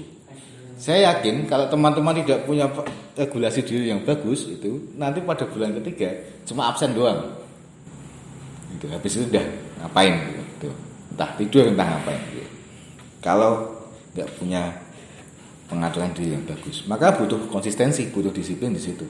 Saya 0.75 1.15
yakin 1.15 1.47
kalau 1.47 1.71
teman-teman 1.71 2.19
tidak 2.19 2.43
punya 2.43 2.67
regulasi 3.15 3.63
diri 3.63 3.91
yang 3.91 4.03
bagus 4.03 4.51
itu 4.51 4.95
nanti 4.99 5.23
pada 5.23 5.47
bulan 5.47 5.71
ketiga 5.79 6.11
cuma 6.43 6.67
absen 6.67 6.91
doang. 6.91 7.39
Itu 8.75 8.91
habis 8.91 9.15
itu 9.15 9.23
udah 9.31 9.45
ngapain 9.79 10.15
gitu. 10.35 10.75
Entah 11.15 11.31
tidur 11.39 11.71
entah 11.71 11.87
ngapain 11.87 12.19
gitu. 12.35 12.51
Kalau 13.23 13.79
nggak 14.11 14.27
punya 14.35 14.75
pengaturan 15.71 16.11
diri 16.11 16.35
yang 16.35 16.43
bagus, 16.43 16.83
maka 16.83 17.15
butuh 17.15 17.47
konsistensi, 17.47 18.11
butuh 18.11 18.35
disiplin 18.35 18.75
di 18.75 18.81
situ. 18.83 19.07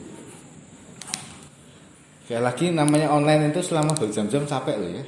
Kayak 2.30 2.46
lagi 2.46 2.70
namanya 2.70 3.10
online 3.10 3.50
itu 3.50 3.58
selama 3.58 3.90
berjam-jam 3.98 4.46
capek 4.46 4.78
loh 4.78 4.90
ya. 4.94 5.02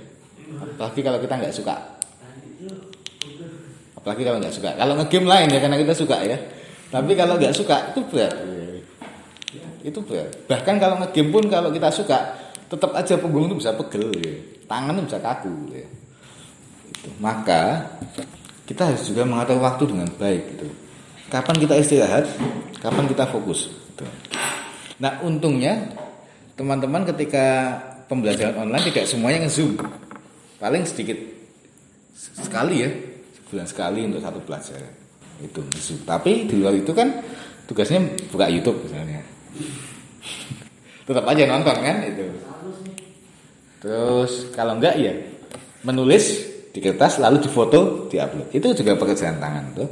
Apalagi 0.58 1.00
kalau 1.06 1.18
kita 1.22 1.34
nggak 1.38 1.54
suka. 1.54 1.74
Apalagi 3.94 4.22
kalau 4.26 4.38
nggak 4.42 4.50
suka. 4.50 4.74
Kalau 4.74 4.98
ngegame 4.98 5.26
lain 5.30 5.48
ya 5.54 5.58
karena 5.62 5.78
kita 5.78 5.94
suka 5.94 6.16
ya. 6.26 6.34
Tapi 6.90 7.14
kalau 7.14 7.38
nggak 7.38 7.54
suka 7.54 7.94
itu 7.94 8.02
berat. 8.10 8.34
Itu 9.86 10.02
berat. 10.02 10.34
Bahkan 10.50 10.74
kalau 10.82 10.98
ngegame 10.98 11.30
pun 11.30 11.44
kalau 11.46 11.70
kita 11.70 11.94
suka 11.94 12.18
tetap 12.66 12.90
aja 12.90 13.14
punggung 13.14 13.46
itu 13.46 13.62
bisa 13.62 13.70
pegel 13.70 14.10
ya. 14.18 14.34
Tangan 14.66 14.98
itu 14.98 15.02
bisa 15.06 15.18
kaku 15.22 15.54
ya. 15.70 15.86
Itu. 16.90 17.08
Maka 17.22 17.86
kita 18.66 18.90
harus 18.90 19.06
juga 19.06 19.22
mengatur 19.22 19.62
waktu 19.62 19.94
dengan 19.94 20.10
baik 20.18 20.42
gitu. 20.58 20.66
Kapan 21.30 21.54
kita 21.62 21.78
istirahat, 21.78 22.26
kapan 22.82 23.06
kita 23.06 23.30
fokus. 23.30 23.70
Gitu. 23.70 24.10
Nah 24.98 25.22
untungnya 25.22 25.86
teman-teman 26.56 27.02
ketika 27.08 27.78
pembelajaran 28.06 28.68
online 28.68 28.84
tidak 28.92 29.08
semuanya 29.08 29.48
nge-zoom. 29.48 29.80
Paling 30.60 30.84
sedikit 30.84 31.18
sekali 32.14 32.84
ya, 32.84 32.90
sebulan 33.40 33.66
sekali 33.66 34.00
untuk 34.06 34.20
satu 34.20 34.38
pelajaran. 34.44 34.92
Itu 35.40 35.60
nge-zoom. 35.64 36.00
Tapi 36.04 36.46
di 36.46 36.54
luar 36.60 36.76
itu 36.76 36.92
kan 36.92 37.08
tugasnya 37.64 38.04
buka 38.28 38.46
YouTube 38.52 38.84
misalnya. 38.84 39.24
Tetap 41.08 41.24
aja 41.26 41.42
nonton 41.48 41.76
kan 41.80 41.96
itu. 42.04 42.24
Terus 43.82 44.54
kalau 44.54 44.78
enggak 44.78 44.94
ya 45.00 45.10
menulis 45.82 46.52
di 46.70 46.78
kertas 46.78 47.18
lalu 47.18 47.42
difoto, 47.42 48.06
diupload. 48.06 48.48
Itu 48.54 48.70
juga 48.76 48.94
pekerjaan 48.94 49.42
tangan 49.42 49.64
tuh. 49.74 49.88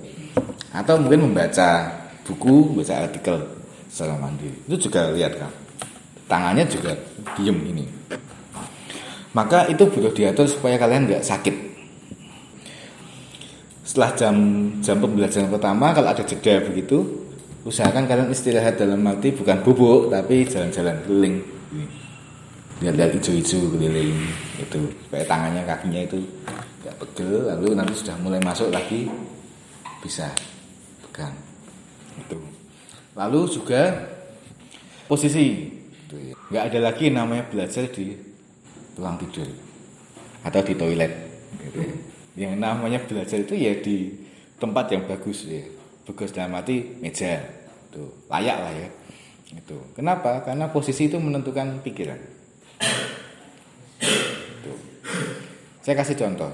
Atau 0.70 1.02
mungkin 1.02 1.26
membaca 1.26 1.90
buku, 2.22 2.78
baca 2.78 3.10
artikel 3.10 3.42
secara 3.90 4.14
mandiri. 4.14 4.54
Itu 4.70 4.86
juga 4.86 5.10
lihat 5.10 5.34
kan 5.34 5.50
tangannya 6.30 6.64
juga 6.70 6.94
diem 7.34 7.58
ini. 7.74 7.84
Maka 9.34 9.66
itu 9.66 9.82
butuh 9.90 10.14
diatur 10.14 10.46
supaya 10.46 10.78
kalian 10.78 11.10
nggak 11.10 11.26
sakit. 11.26 11.54
Setelah 13.82 14.14
jam 14.14 14.34
jam 14.78 15.02
pembelajaran 15.02 15.50
pertama 15.50 15.90
kalau 15.90 16.14
ada 16.14 16.22
jeda 16.22 16.62
begitu 16.62 17.26
usahakan 17.66 18.06
kalian 18.06 18.30
istirahat 18.30 18.78
dalam 18.78 19.02
arti 19.02 19.34
bukan 19.34 19.58
bubuk 19.66 20.14
tapi 20.14 20.46
jalan-jalan 20.46 20.94
keliling. 21.02 21.36
Lihat-lihat 22.80 23.10
hijau-hijau 23.18 23.70
keliling 23.74 24.14
itu. 24.62 24.80
Supaya 25.06 25.24
tangannya 25.26 25.62
kakinya 25.66 26.00
itu 26.06 26.18
nggak 26.86 26.96
pegel 27.02 27.50
lalu 27.50 27.68
nanti 27.74 27.94
sudah 27.98 28.16
mulai 28.22 28.40
masuk 28.42 28.70
lagi 28.70 29.10
bisa 30.02 30.30
pegang. 31.06 31.34
Itu. 32.18 32.38
Lalu 33.14 33.40
juga 33.50 33.82
posisi 35.10 35.79
Gitu 36.10 36.34
nggak 36.50 36.64
ada 36.74 36.78
lagi 36.90 37.06
namanya 37.14 37.46
belajar 37.46 37.86
di 37.86 38.18
ruang 38.98 39.14
tidur 39.22 39.46
atau 40.42 40.60
di 40.66 40.74
toilet. 40.74 41.12
Gitu 41.62 41.78
ya. 41.78 41.94
yang 42.46 42.58
namanya 42.58 42.98
belajar 43.06 43.38
itu 43.42 43.54
ya 43.54 43.78
di 43.78 44.10
tempat 44.58 44.90
yang 44.90 45.06
bagus 45.06 45.46
ya. 45.46 45.62
Bagus 46.10 46.34
dalam 46.34 46.58
arti 46.58 46.98
meja. 46.98 47.38
Tuh 47.94 48.26
layak 48.26 48.58
lah 48.58 48.74
ya. 48.74 48.88
Itu 49.54 49.94
kenapa? 49.94 50.42
Karena 50.42 50.66
posisi 50.74 51.06
itu 51.06 51.22
menentukan 51.22 51.78
pikiran. 51.86 52.18
Tuh. 54.66 54.78
saya 55.86 55.94
kasih 55.94 56.18
contoh. 56.18 56.50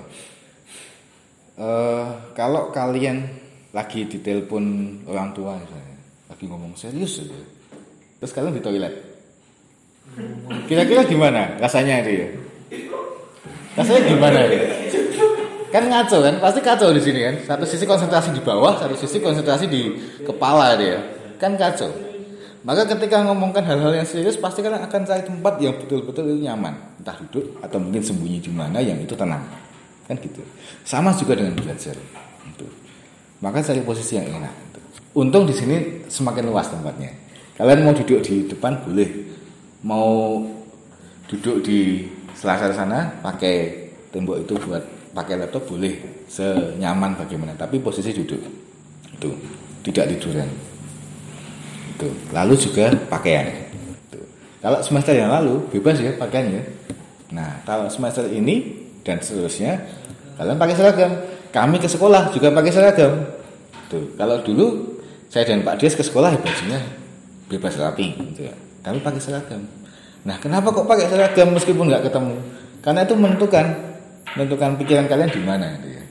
Uh, 1.56 2.12
kalau 2.36 2.68
kalian 2.68 3.24
lagi 3.72 4.04
ditelepon 4.04 4.64
orang 5.08 5.32
tua 5.32 5.56
misalnya 5.56 5.96
lagi 6.28 6.44
ngomong 6.44 6.76
serius 6.76 7.24
aja 7.24 7.40
terus 8.20 8.32
kalian 8.36 8.56
di 8.56 8.64
toilet 8.64 9.15
Kira-kira 10.66 11.02
gimana 11.04 11.58
rasanya 11.60 12.02
itu 12.06 12.10
ya? 12.12 12.28
Rasanya 13.76 14.00
gimana 14.08 14.38
ya? 14.48 14.62
Kan 15.68 15.92
ngaco 15.92 16.24
kan, 16.24 16.34
pasti 16.40 16.60
kacau 16.64 16.88
di 16.94 17.02
sini 17.02 17.20
kan. 17.20 17.34
Satu 17.44 17.64
sisi 17.68 17.84
konsentrasi 17.84 18.32
di 18.32 18.40
bawah, 18.40 18.80
satu 18.80 18.96
sisi 18.96 19.20
konsentrasi 19.20 19.68
di 19.68 19.92
kepala 20.24 20.78
dia. 20.78 21.02
Kan 21.36 21.58
kacau. 21.60 21.92
Maka 22.66 22.82
ketika 22.88 23.22
ngomongkan 23.22 23.62
hal-hal 23.62 23.94
yang 23.94 24.08
serius 24.08 24.34
pasti 24.40 24.58
kalian 24.58 24.82
akan 24.82 25.00
cari 25.06 25.22
tempat 25.22 25.54
yang 25.62 25.78
betul-betul 25.78 26.26
itu 26.34 26.50
nyaman, 26.50 26.98
entah 26.98 27.14
duduk 27.14 27.62
atau 27.62 27.78
mungkin 27.78 28.02
sembunyi 28.02 28.42
di 28.42 28.50
mana 28.50 28.82
yang 28.82 28.98
itu 28.98 29.14
tenang. 29.14 29.44
Kan 30.08 30.18
gitu. 30.18 30.42
Sama 30.82 31.14
juga 31.14 31.38
dengan 31.38 31.54
belajar. 31.54 31.94
Itu. 32.46 32.66
Maka 33.38 33.62
cari 33.62 33.84
posisi 33.86 34.18
yang 34.18 34.32
enak. 34.32 34.54
Untung 35.14 35.46
di 35.46 35.54
sini 35.54 36.08
semakin 36.10 36.50
luas 36.50 36.66
tempatnya. 36.66 37.14
Kalian 37.54 37.86
mau 37.86 37.94
duduk 37.94 38.20
di 38.20 38.50
depan 38.50 38.82
boleh, 38.82 39.36
mau 39.82 40.40
duduk 41.26 41.60
di 41.66 42.06
selasar 42.36 42.70
sana 42.72 43.10
pakai 43.20 43.88
tembok 44.14 44.46
itu 44.46 44.54
buat 44.62 44.82
pakai 45.16 45.40
laptop 45.40 45.64
boleh 45.68 46.24
senyaman 46.28 47.16
bagaimana. 47.16 47.56
Tapi 47.56 47.80
posisi 47.80 48.12
duduk 48.12 48.40
itu 49.16 49.30
tidak 49.88 50.16
tiduran. 50.16 50.48
Itu. 51.96 52.08
Lalu 52.30 52.54
juga 52.60 52.92
pakaian. 53.08 53.48
Itu. 53.48 54.20
kalau 54.60 54.78
semester 54.84 55.16
yang 55.16 55.32
lalu 55.32 55.64
bebas 55.72 56.00
ya 56.00 56.12
pakaiannya 56.16 56.62
nah 57.26 57.58
kalau 57.66 57.90
semester 57.90 58.22
ini 58.30 58.86
dan 59.02 59.18
seterusnya 59.18 59.82
kalian 60.36 60.60
pakai 60.60 60.76
seragam. 60.76 61.12
Kami 61.50 61.80
ke 61.80 61.88
sekolah 61.88 62.28
juga 62.36 62.52
pakai 62.52 62.72
seragam. 62.72 63.12
Tuh 63.88 64.12
kalau 64.20 64.44
dulu 64.44 65.00
saya 65.32 65.48
dan 65.48 65.64
Pak 65.64 65.80
Dias 65.80 65.96
ke 65.96 66.04
sekolah 66.04 66.36
ya 66.36 66.38
bajunya 66.38 66.80
bebas 67.46 67.78
rapi 67.78 68.14
gitu 68.34 68.50
ya 68.50 68.54
kami 68.87 69.03
pakai 69.03 69.18
seragam. 69.18 69.66
Nah, 70.22 70.38
kenapa 70.38 70.70
kok 70.70 70.87
pakai 70.87 71.11
seragam 71.11 71.51
meskipun 71.51 71.90
nggak 71.90 72.07
ketemu? 72.07 72.38
Karena 72.87 73.03
itu 73.03 73.18
menentukan 73.18 73.66
menentukan 74.38 74.79
pikiran 74.79 75.11
kalian 75.11 75.31
di 75.35 75.42
mana 75.42 75.75
itu 75.75 75.88
ya. 75.90 76.05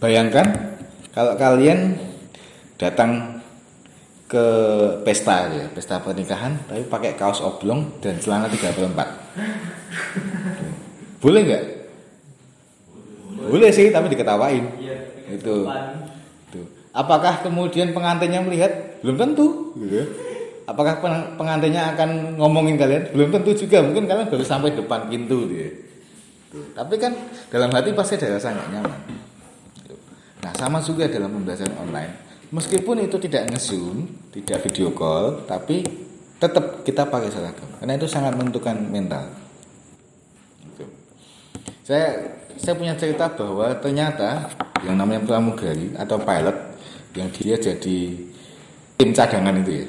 Bayangkan 0.00 0.48
kalau 1.12 1.36
kalian 1.36 2.00
datang 2.80 3.44
ke 4.24 4.46
pesta 5.04 5.52
ya, 5.52 5.68
pesta 5.68 6.00
pernikahan 6.00 6.56
tapi 6.64 6.88
pakai 6.88 7.12
kaos 7.12 7.44
oblong 7.44 8.00
dan 8.00 8.16
celana 8.16 8.48
34. 8.48 8.88
Boleh 11.20 11.40
nggak? 11.44 11.64
Boleh 13.52 13.68
sih, 13.68 13.92
tapi 13.92 14.08
diketawain. 14.08 14.64
Iya, 14.80 14.96
itu. 15.36 15.68
Itu. 16.48 16.60
Apakah 16.96 17.44
kemudian 17.44 17.92
pengantinnya 17.92 18.40
melihat? 18.40 19.00
Belum 19.04 19.16
tentu, 19.20 19.76
gitu. 19.76 20.29
Apakah 20.70 21.02
pengantinnya 21.34 21.98
akan 21.98 22.38
ngomongin 22.38 22.78
kalian? 22.78 23.10
Belum 23.10 23.34
tentu 23.34 23.50
juga. 23.58 23.82
Mungkin 23.82 24.06
kalian 24.06 24.30
baru 24.30 24.46
sampai 24.46 24.70
depan 24.70 25.10
pintu 25.10 25.50
dia. 25.50 25.66
Tapi 26.78 26.94
kan 26.94 27.10
dalam 27.50 27.74
hati 27.74 27.90
pasti 27.90 28.14
ada 28.14 28.38
rasa 28.38 28.54
nggak 28.54 28.68
nyaman. 28.78 29.00
Nah 30.46 30.52
sama 30.54 30.78
juga 30.78 31.10
dalam 31.10 31.34
pembelajaran 31.34 31.74
online. 31.74 32.14
Meskipun 32.54 33.02
itu 33.02 33.18
tidak 33.18 33.50
nge-zoom, 33.50 34.06
tidak 34.30 34.62
video 34.62 34.94
call, 34.94 35.42
tapi 35.46 35.82
tetap 36.38 36.86
kita 36.86 37.02
pakai 37.06 37.30
seragam. 37.34 37.70
Karena 37.82 37.98
itu 37.98 38.06
sangat 38.06 38.38
menentukan 38.38 38.78
mental. 38.90 39.26
Saya 41.82 42.38
saya 42.54 42.74
punya 42.78 42.94
cerita 42.94 43.26
bahwa 43.26 43.74
ternyata 43.82 44.54
yang 44.86 44.94
namanya 44.94 45.26
pramugari 45.26 45.98
atau 45.98 46.22
pilot 46.22 46.56
yang 47.18 47.26
dia 47.34 47.58
jadi 47.58 47.98
tim 48.94 49.10
cadangan 49.10 49.58
itu 49.66 49.82
ya 49.82 49.86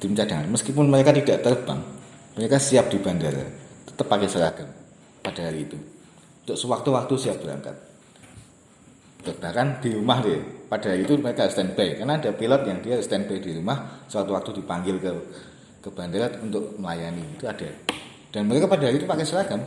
tim 0.00 0.12
cadangan. 0.12 0.48
Meskipun 0.48 0.88
mereka 0.88 1.12
tidak 1.12 1.40
terbang 1.44 1.80
mereka 2.36 2.60
siap 2.60 2.92
di 2.92 3.00
bandara. 3.00 3.48
Tetap 3.88 4.06
pakai 4.06 4.28
seragam 4.28 4.68
pada 5.24 5.40
hari 5.48 5.64
itu. 5.64 5.80
Untuk 6.44 6.56
sewaktu-waktu 6.60 7.14
siap 7.16 7.40
berangkat. 7.40 7.76
Bahkan 9.26 9.82
di 9.82 9.90
rumah 9.96 10.22
deh 10.22 10.38
pada 10.70 10.92
hari 10.92 11.08
itu 11.08 11.16
mereka 11.16 11.48
standby. 11.48 11.96
Karena 11.96 12.20
ada 12.20 12.30
pilot 12.36 12.62
yang 12.68 12.78
dia 12.84 13.00
standby 13.00 13.40
di 13.40 13.56
rumah 13.56 14.04
suatu 14.06 14.36
waktu 14.36 14.52
dipanggil 14.60 15.00
ke 15.00 15.10
ke 15.80 15.88
bandara 15.90 16.28
untuk 16.44 16.76
melayani. 16.76 17.40
Itu 17.40 17.48
ada. 17.48 17.66
Dan 18.30 18.52
mereka 18.52 18.68
pada 18.68 18.84
hari 18.86 19.00
itu 19.00 19.08
pakai 19.08 19.26
seragam. 19.26 19.64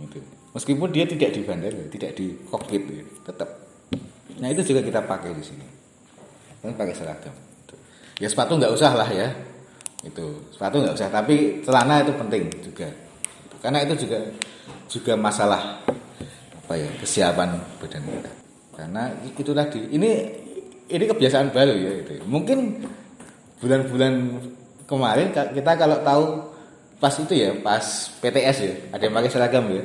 Gitu. 0.00 0.16
meskipun 0.56 0.88
dia 0.88 1.04
tidak 1.04 1.36
di 1.36 1.44
bandara 1.44 1.76
tidak 1.92 2.16
di 2.16 2.32
kokpit 2.48 2.82
gitu. 2.88 3.04
tetap. 3.20 3.52
Nah 4.40 4.48
itu 4.48 4.64
juga 4.64 4.80
kita 4.80 5.00
pakai 5.04 5.36
di 5.36 5.44
sini. 5.44 5.66
Kan 6.64 6.72
pakai 6.72 6.96
seragam 6.96 7.49
ya 8.20 8.28
sepatu 8.28 8.60
nggak 8.60 8.70
usah 8.76 8.92
lah 8.92 9.08
ya. 9.08 9.32
Itu 10.04 10.44
sepatu 10.52 10.84
nggak 10.84 10.94
usah. 10.94 11.08
Tapi 11.08 11.64
celana 11.64 12.04
itu 12.04 12.12
penting 12.14 12.52
juga. 12.60 12.88
Karena 13.60 13.84
itu 13.84 14.06
juga 14.06 14.18
juga 14.88 15.12
masalah 15.16 15.80
apa 16.60 16.74
ya 16.76 16.88
kesiapan 17.00 17.56
badan 17.80 18.02
kita. 18.04 18.32
Karena 18.76 19.02
itu 19.24 19.52
tadi 19.52 19.80
ini 19.92 20.10
ini 20.90 21.04
kebiasaan 21.08 21.52
baru 21.52 21.74
ya 21.74 21.92
itu 22.04 22.12
mungkin 22.24 22.80
bulan-bulan 23.60 24.14
kemarin 24.88 25.28
kita 25.30 25.72
kalau 25.76 26.00
tahu 26.00 26.24
pas 26.96 27.14
itu 27.16 27.32
ya 27.36 27.52
pas 27.60 27.84
PTS 28.20 28.56
ya. 28.64 28.74
Ada 28.96 29.02
yang 29.08 29.14
pakai 29.16 29.30
seragam 29.32 29.64
ya? 29.68 29.84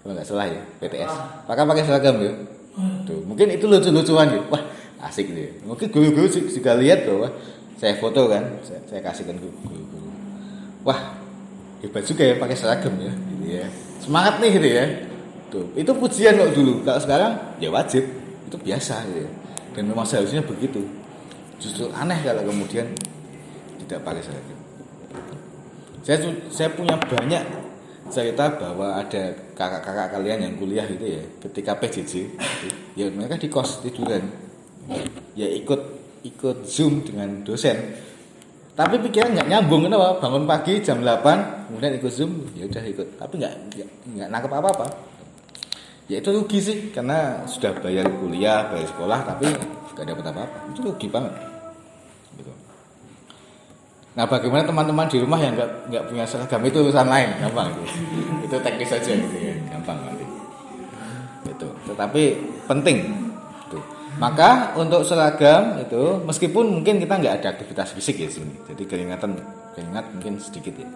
Kalau 0.00 0.12
nggak 0.14 0.26
salah 0.26 0.46
ya 0.46 0.62
PTS 0.78 1.12
maka 1.50 1.60
pakai 1.66 1.82
seragam 1.82 2.16
ya? 2.22 2.32
Tuh 3.04 3.20
mungkin 3.26 3.50
itu 3.50 3.66
lucu-lucuan 3.66 4.30
ya. 4.30 4.40
Wah 4.46 4.62
asik 5.04 5.32
gitu 5.32 5.40
ya. 5.40 5.52
Mungkin 5.64 5.86
guru-guru 5.88 6.26
ju- 6.28 6.48
juga 6.48 6.76
lihat 6.76 7.08
bahwa 7.08 7.32
saya 7.80 7.96
foto 7.96 8.28
kan 8.28 8.60
saya, 8.60 8.80
saya 8.84 9.00
kasihkan 9.00 9.40
ke 9.40 9.48
guru-guru. 9.64 10.08
Wah 10.84 11.16
hebat 11.80 12.04
juga 12.04 12.22
ya 12.28 12.34
pakai 12.36 12.56
seragam 12.56 12.94
ya 13.00 13.12
gitu 13.12 13.44
ya. 13.48 13.66
Semangat 14.00 14.40
nih 14.40 14.50
gitu 14.60 14.68
ya. 14.68 14.84
Tuh 15.50 15.66
itu 15.74 15.90
pujian 15.96 16.36
kok 16.36 16.52
dulu. 16.52 16.84
Kalau 16.84 17.00
sekarang 17.00 17.32
ya 17.58 17.72
wajib. 17.72 18.04
Itu 18.50 18.56
biasa 18.60 19.06
gitu 19.08 19.24
ya. 19.24 19.30
Dan 19.78 19.82
memang 19.88 20.04
seharusnya 20.04 20.42
begitu. 20.44 20.82
Justru 21.60 21.88
aneh 21.92 22.18
kalau 22.24 22.44
kemudian 22.44 22.88
tidak 23.84 24.00
pakai 24.04 24.22
seragam. 24.22 24.58
Saya 26.00 26.16
saya 26.48 26.68
punya 26.72 26.96
banyak 26.96 27.44
cerita 28.10 28.58
bahwa 28.58 28.98
ada 28.98 29.36
kakak-kakak 29.54 30.08
kalian 30.18 30.38
yang 30.50 30.54
kuliah 30.58 30.82
itu 30.82 31.06
ya 31.20 31.22
ketika 31.46 31.78
PJJ 31.78 32.12
gitu, 32.34 32.68
ya 32.98 33.06
mereka 33.12 33.38
di 33.38 33.46
kos 33.46 33.84
tiduran 33.86 34.24
ya 35.38 35.46
ikut 35.46 35.80
ikut 36.26 36.68
zoom 36.68 37.06
dengan 37.06 37.42
dosen 37.46 37.96
tapi 38.76 38.96
pikiran 39.02 39.36
nggak 39.36 39.48
nyambung 39.48 39.88
kenapa 39.88 40.16
bangun 40.20 40.44
pagi 40.48 40.80
jam 40.80 41.04
8 41.04 41.68
kemudian 41.68 41.92
ikut 42.00 42.12
zoom 42.12 42.48
ya 42.56 42.64
udah 42.64 42.84
ikut 42.84 43.08
tapi 43.20 43.40
nggak 43.40 43.54
nggak, 44.16 44.28
nangkep 44.28 44.52
apa 44.52 44.68
apa 44.72 44.86
ya 46.10 46.18
itu 46.18 46.28
rugi 46.32 46.58
sih 46.58 46.78
karena 46.90 47.44
sudah 47.44 47.76
bayar 47.78 48.08
kuliah 48.08 48.66
bayar 48.72 48.88
sekolah 48.88 49.18
tapi 49.26 49.46
nggak 50.00 50.06
dapat 50.16 50.24
apa 50.32 50.40
apa 50.48 50.58
itu 50.72 50.80
rugi 50.80 51.08
banget 51.12 51.34
gitu. 52.40 52.52
Nah 54.16 54.24
bagaimana 54.26 54.64
teman-teman 54.64 55.06
di 55.06 55.20
rumah 55.20 55.38
yang 55.38 55.52
nggak 55.54 55.92
nggak 55.92 56.04
punya 56.08 56.24
seragam 56.24 56.64
itu 56.64 56.80
urusan 56.80 57.06
lain, 57.06 57.30
gampang 57.36 57.68
itu. 57.70 57.84
itu 58.48 58.56
teknis 58.64 58.88
saja 58.90 59.12
gitu 59.12 59.36
ya, 59.38 59.54
gampang 59.70 59.98
nanti. 60.02 60.24
Itu. 61.46 61.68
Tetapi 61.86 62.22
penting. 62.64 63.29
Maka 64.20 64.76
untuk 64.76 65.00
seragam 65.08 65.80
itu 65.80 66.20
meskipun 66.28 66.68
mungkin 66.68 67.00
kita 67.00 67.16
nggak 67.16 67.34
ada 67.40 67.48
aktivitas 67.56 67.96
fisik 67.96 68.20
ya 68.20 68.28
sini, 68.28 68.52
jadi 68.68 68.84
keringatan 68.84 69.32
keringat 69.72 70.12
mungkin 70.12 70.36
sedikit 70.36 70.76
ya. 70.76 70.88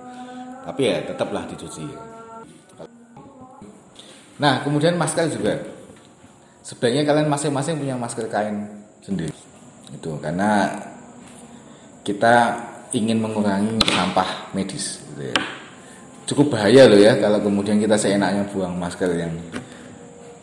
Tapi 0.69 0.81
ya 0.85 1.01
tetaplah 1.09 1.49
dicuci. 1.49 1.89
Ya. 1.89 2.01
Nah 4.37 4.61
kemudian 4.61 5.01
masker 5.01 5.33
juga. 5.33 5.57
Sebenarnya 6.61 7.09
kalian 7.09 7.29
masing-masing 7.33 7.81
punya 7.81 7.97
masker 7.97 8.29
kain 8.29 8.69
sendiri. 9.01 9.33
Itu 9.89 10.21
karena 10.21 10.69
kita 12.05 12.61
ingin 12.93 13.25
mengurangi 13.25 13.81
sampah 13.89 14.53
medis 14.53 15.01
gitu 15.01 15.33
ya. 15.33 15.39
Cukup 16.29 16.57
bahaya 16.57 16.89
loh 16.89 17.01
ya 17.01 17.17
kalau 17.17 17.41
kemudian 17.41 17.81
kita 17.81 17.97
seenaknya 17.97 18.45
buang 18.53 18.77
masker 18.77 19.09
yang 19.17 19.33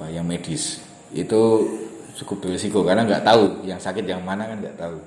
yang 0.10 0.26
medis. 0.26 0.82
Itu 1.14 1.70
cukup 2.18 2.48
berisiko 2.48 2.84
karena 2.84 3.08
nggak 3.08 3.24
tahu 3.24 3.64
yang 3.64 3.80
sakit 3.80 4.04
yang 4.04 4.22
mana 4.24 4.48
kan 4.48 4.58
nggak 4.60 4.78
tahu. 4.78 4.98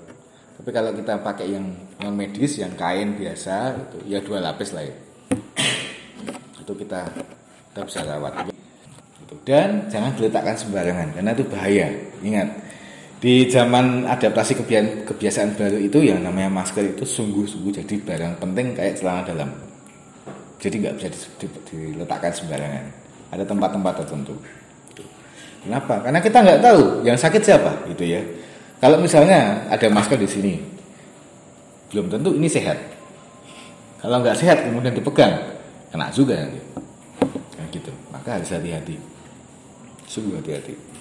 Tapi 0.55 0.71
kalau 0.71 0.91
kita 0.95 1.19
pakai 1.21 1.47
yang 1.51 1.67
non 2.01 2.15
medis 2.15 2.57
yang 2.57 2.73
kain 2.79 3.19
biasa 3.19 3.75
itu 3.75 3.99
ya 4.09 4.19
dua 4.23 4.39
lapis 4.41 4.71
lah 4.73 4.87
ya. 4.87 4.97
Itu 6.63 6.73
kita 6.73 7.05
kita 7.75 7.81
bisa 7.85 8.01
rawat. 8.07 8.49
Dan 9.45 9.91
jangan 9.91 10.15
diletakkan 10.17 10.57
sembarangan 10.57 11.09
karena 11.13 11.31
itu 11.35 11.45
bahaya. 11.51 11.89
Ingat, 12.23 12.49
di 13.19 13.51
zaman 13.51 14.09
adaptasi 14.09 14.57
kebiasaan, 14.63 15.05
kebiasaan 15.05 15.51
baru 15.59 15.77
itu 15.81 15.99
yang 16.01 16.23
namanya 16.23 16.49
masker 16.49 16.97
itu 16.97 17.05
sungguh-sungguh 17.05 17.73
jadi 17.83 17.95
barang 18.01 18.41
penting 18.41 18.73
kayak 18.73 18.95
celana 18.97 19.27
dalam. 19.27 19.51
Jadi 20.63 20.81
nggak 20.81 20.95
bisa 20.97 21.09
di- 21.13 21.45
di- 21.45 21.93
diletakkan 21.93 22.33
sembarangan. 22.33 22.85
Ada 23.35 23.45
tempat-tempat 23.45 23.93
tertentu. 24.01 24.33
Kenapa? 25.65 26.05
Karena 26.05 26.21
kita 26.21 26.39
nggak 26.45 26.61
tahu 26.61 26.81
yang 27.09 27.17
sakit 27.17 27.43
siapa, 27.43 27.73
gitu 27.89 28.05
ya. 28.05 28.21
Kalau 28.79 29.01
misalnya 29.01 29.65
ada 29.73 29.89
masker 29.89 30.21
di 30.21 30.29
sini, 30.29 30.55
belum 31.89 32.13
tentu 32.13 32.37
ini 32.37 32.49
sehat. 32.49 32.77
Kalau 34.05 34.21
nggak 34.21 34.37
sehat 34.37 34.69
kemudian 34.69 34.93
dipegang, 34.93 35.33
kena 35.89 36.13
juga 36.13 36.37
nanti. 36.45 36.61
Nah, 37.57 37.67
gitu. 37.73 37.93
Maka 38.13 38.37
harus 38.37 38.53
hati-hati. 38.53 39.01
Sungguh 40.05 40.37
hati-hati 40.37 40.95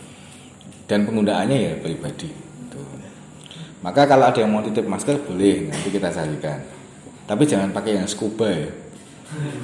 dan 0.88 1.08
penggunaannya 1.08 1.58
ya 1.58 1.74
pribadi. 1.80 2.30
Tuh. 2.72 2.84
Maka 3.84 4.08
kalau 4.08 4.28
ada 4.28 4.40
yang 4.40 4.52
mau 4.52 4.64
titip 4.64 4.88
masker 4.88 5.20
boleh 5.24 5.72
nanti 5.72 5.90
kita 5.92 6.12
carikan. 6.12 6.60
Tapi 7.24 7.44
jangan 7.48 7.72
pakai 7.72 8.04
yang 8.04 8.08
scuba 8.08 8.52
ya. 8.52 8.70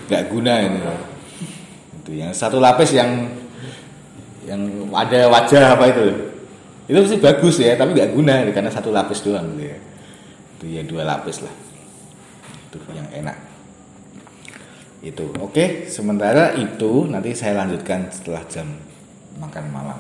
Nggak 0.08 0.24
guna 0.32 0.54
ini. 0.64 0.80
Itu 2.02 2.12
yang 2.16 2.32
satu 2.32 2.58
lapis 2.58 2.96
yang 2.96 3.28
yang 4.50 4.90
ada 4.98 5.30
wajah 5.30 5.78
apa 5.78 5.86
itu. 5.94 6.06
Itu 6.90 7.00
sih 7.06 7.22
bagus 7.22 7.62
ya, 7.62 7.78
tapi 7.78 7.94
nggak 7.94 8.18
guna 8.18 8.50
karena 8.50 8.74
satu 8.74 8.90
lapis 8.90 9.22
doang 9.22 9.46
gitu 9.54 9.70
ya. 9.70 9.78
Itu 10.58 10.66
ya 10.66 10.82
dua 10.90 11.06
lapis 11.06 11.46
lah. 11.46 11.54
Itu 12.74 12.82
yang 12.98 13.06
enak. 13.14 13.38
Itu. 15.06 15.30
Oke, 15.38 15.86
sementara 15.86 16.58
itu 16.58 17.06
nanti 17.06 17.38
saya 17.38 17.62
lanjutkan 17.62 18.10
setelah 18.10 18.42
jam 18.50 18.66
makan 19.38 19.70
malam. 19.70 20.00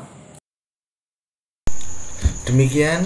Demikian 2.49 3.05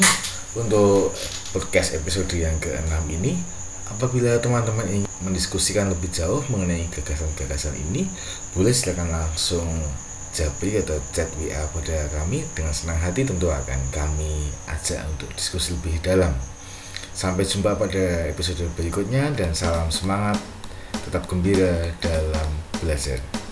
untuk 0.56 1.12
podcast 1.52 2.00
episode 2.00 2.32
yang 2.32 2.56
ke-6 2.64 2.96
ini. 3.12 3.36
Apabila 3.92 4.40
teman-teman 4.40 4.88
ingin 4.88 5.12
mendiskusikan 5.22 5.92
lebih 5.92 6.08
jauh 6.10 6.42
mengenai 6.48 6.88
gagasan-gagasan 6.90 7.76
ini, 7.92 8.08
boleh 8.56 8.72
silakan 8.72 9.12
langsung 9.12 9.68
japri 10.34 10.82
atau 10.82 10.98
chat 11.13 11.30
WA 11.38 11.62
pada 11.69 12.10
kami 12.10 12.41
dengan 12.58 12.74
senang 12.74 12.98
hati 12.98 13.22
tentu 13.22 13.54
akan 13.54 13.80
kami 13.93 14.50
ajak 14.65 15.06
untuk 15.06 15.30
diskusi 15.38 15.78
lebih 15.78 16.02
dalam. 16.02 16.34
Sampai 17.13 17.46
jumpa 17.46 17.78
pada 17.78 18.26
episode 18.26 18.65
berikutnya 18.74 19.30
dan 19.38 19.54
salam 19.54 19.93
semangat 19.93 20.41
tetap 21.06 21.30
gembira 21.30 21.93
dalam 22.02 22.50
belajar. 22.82 23.43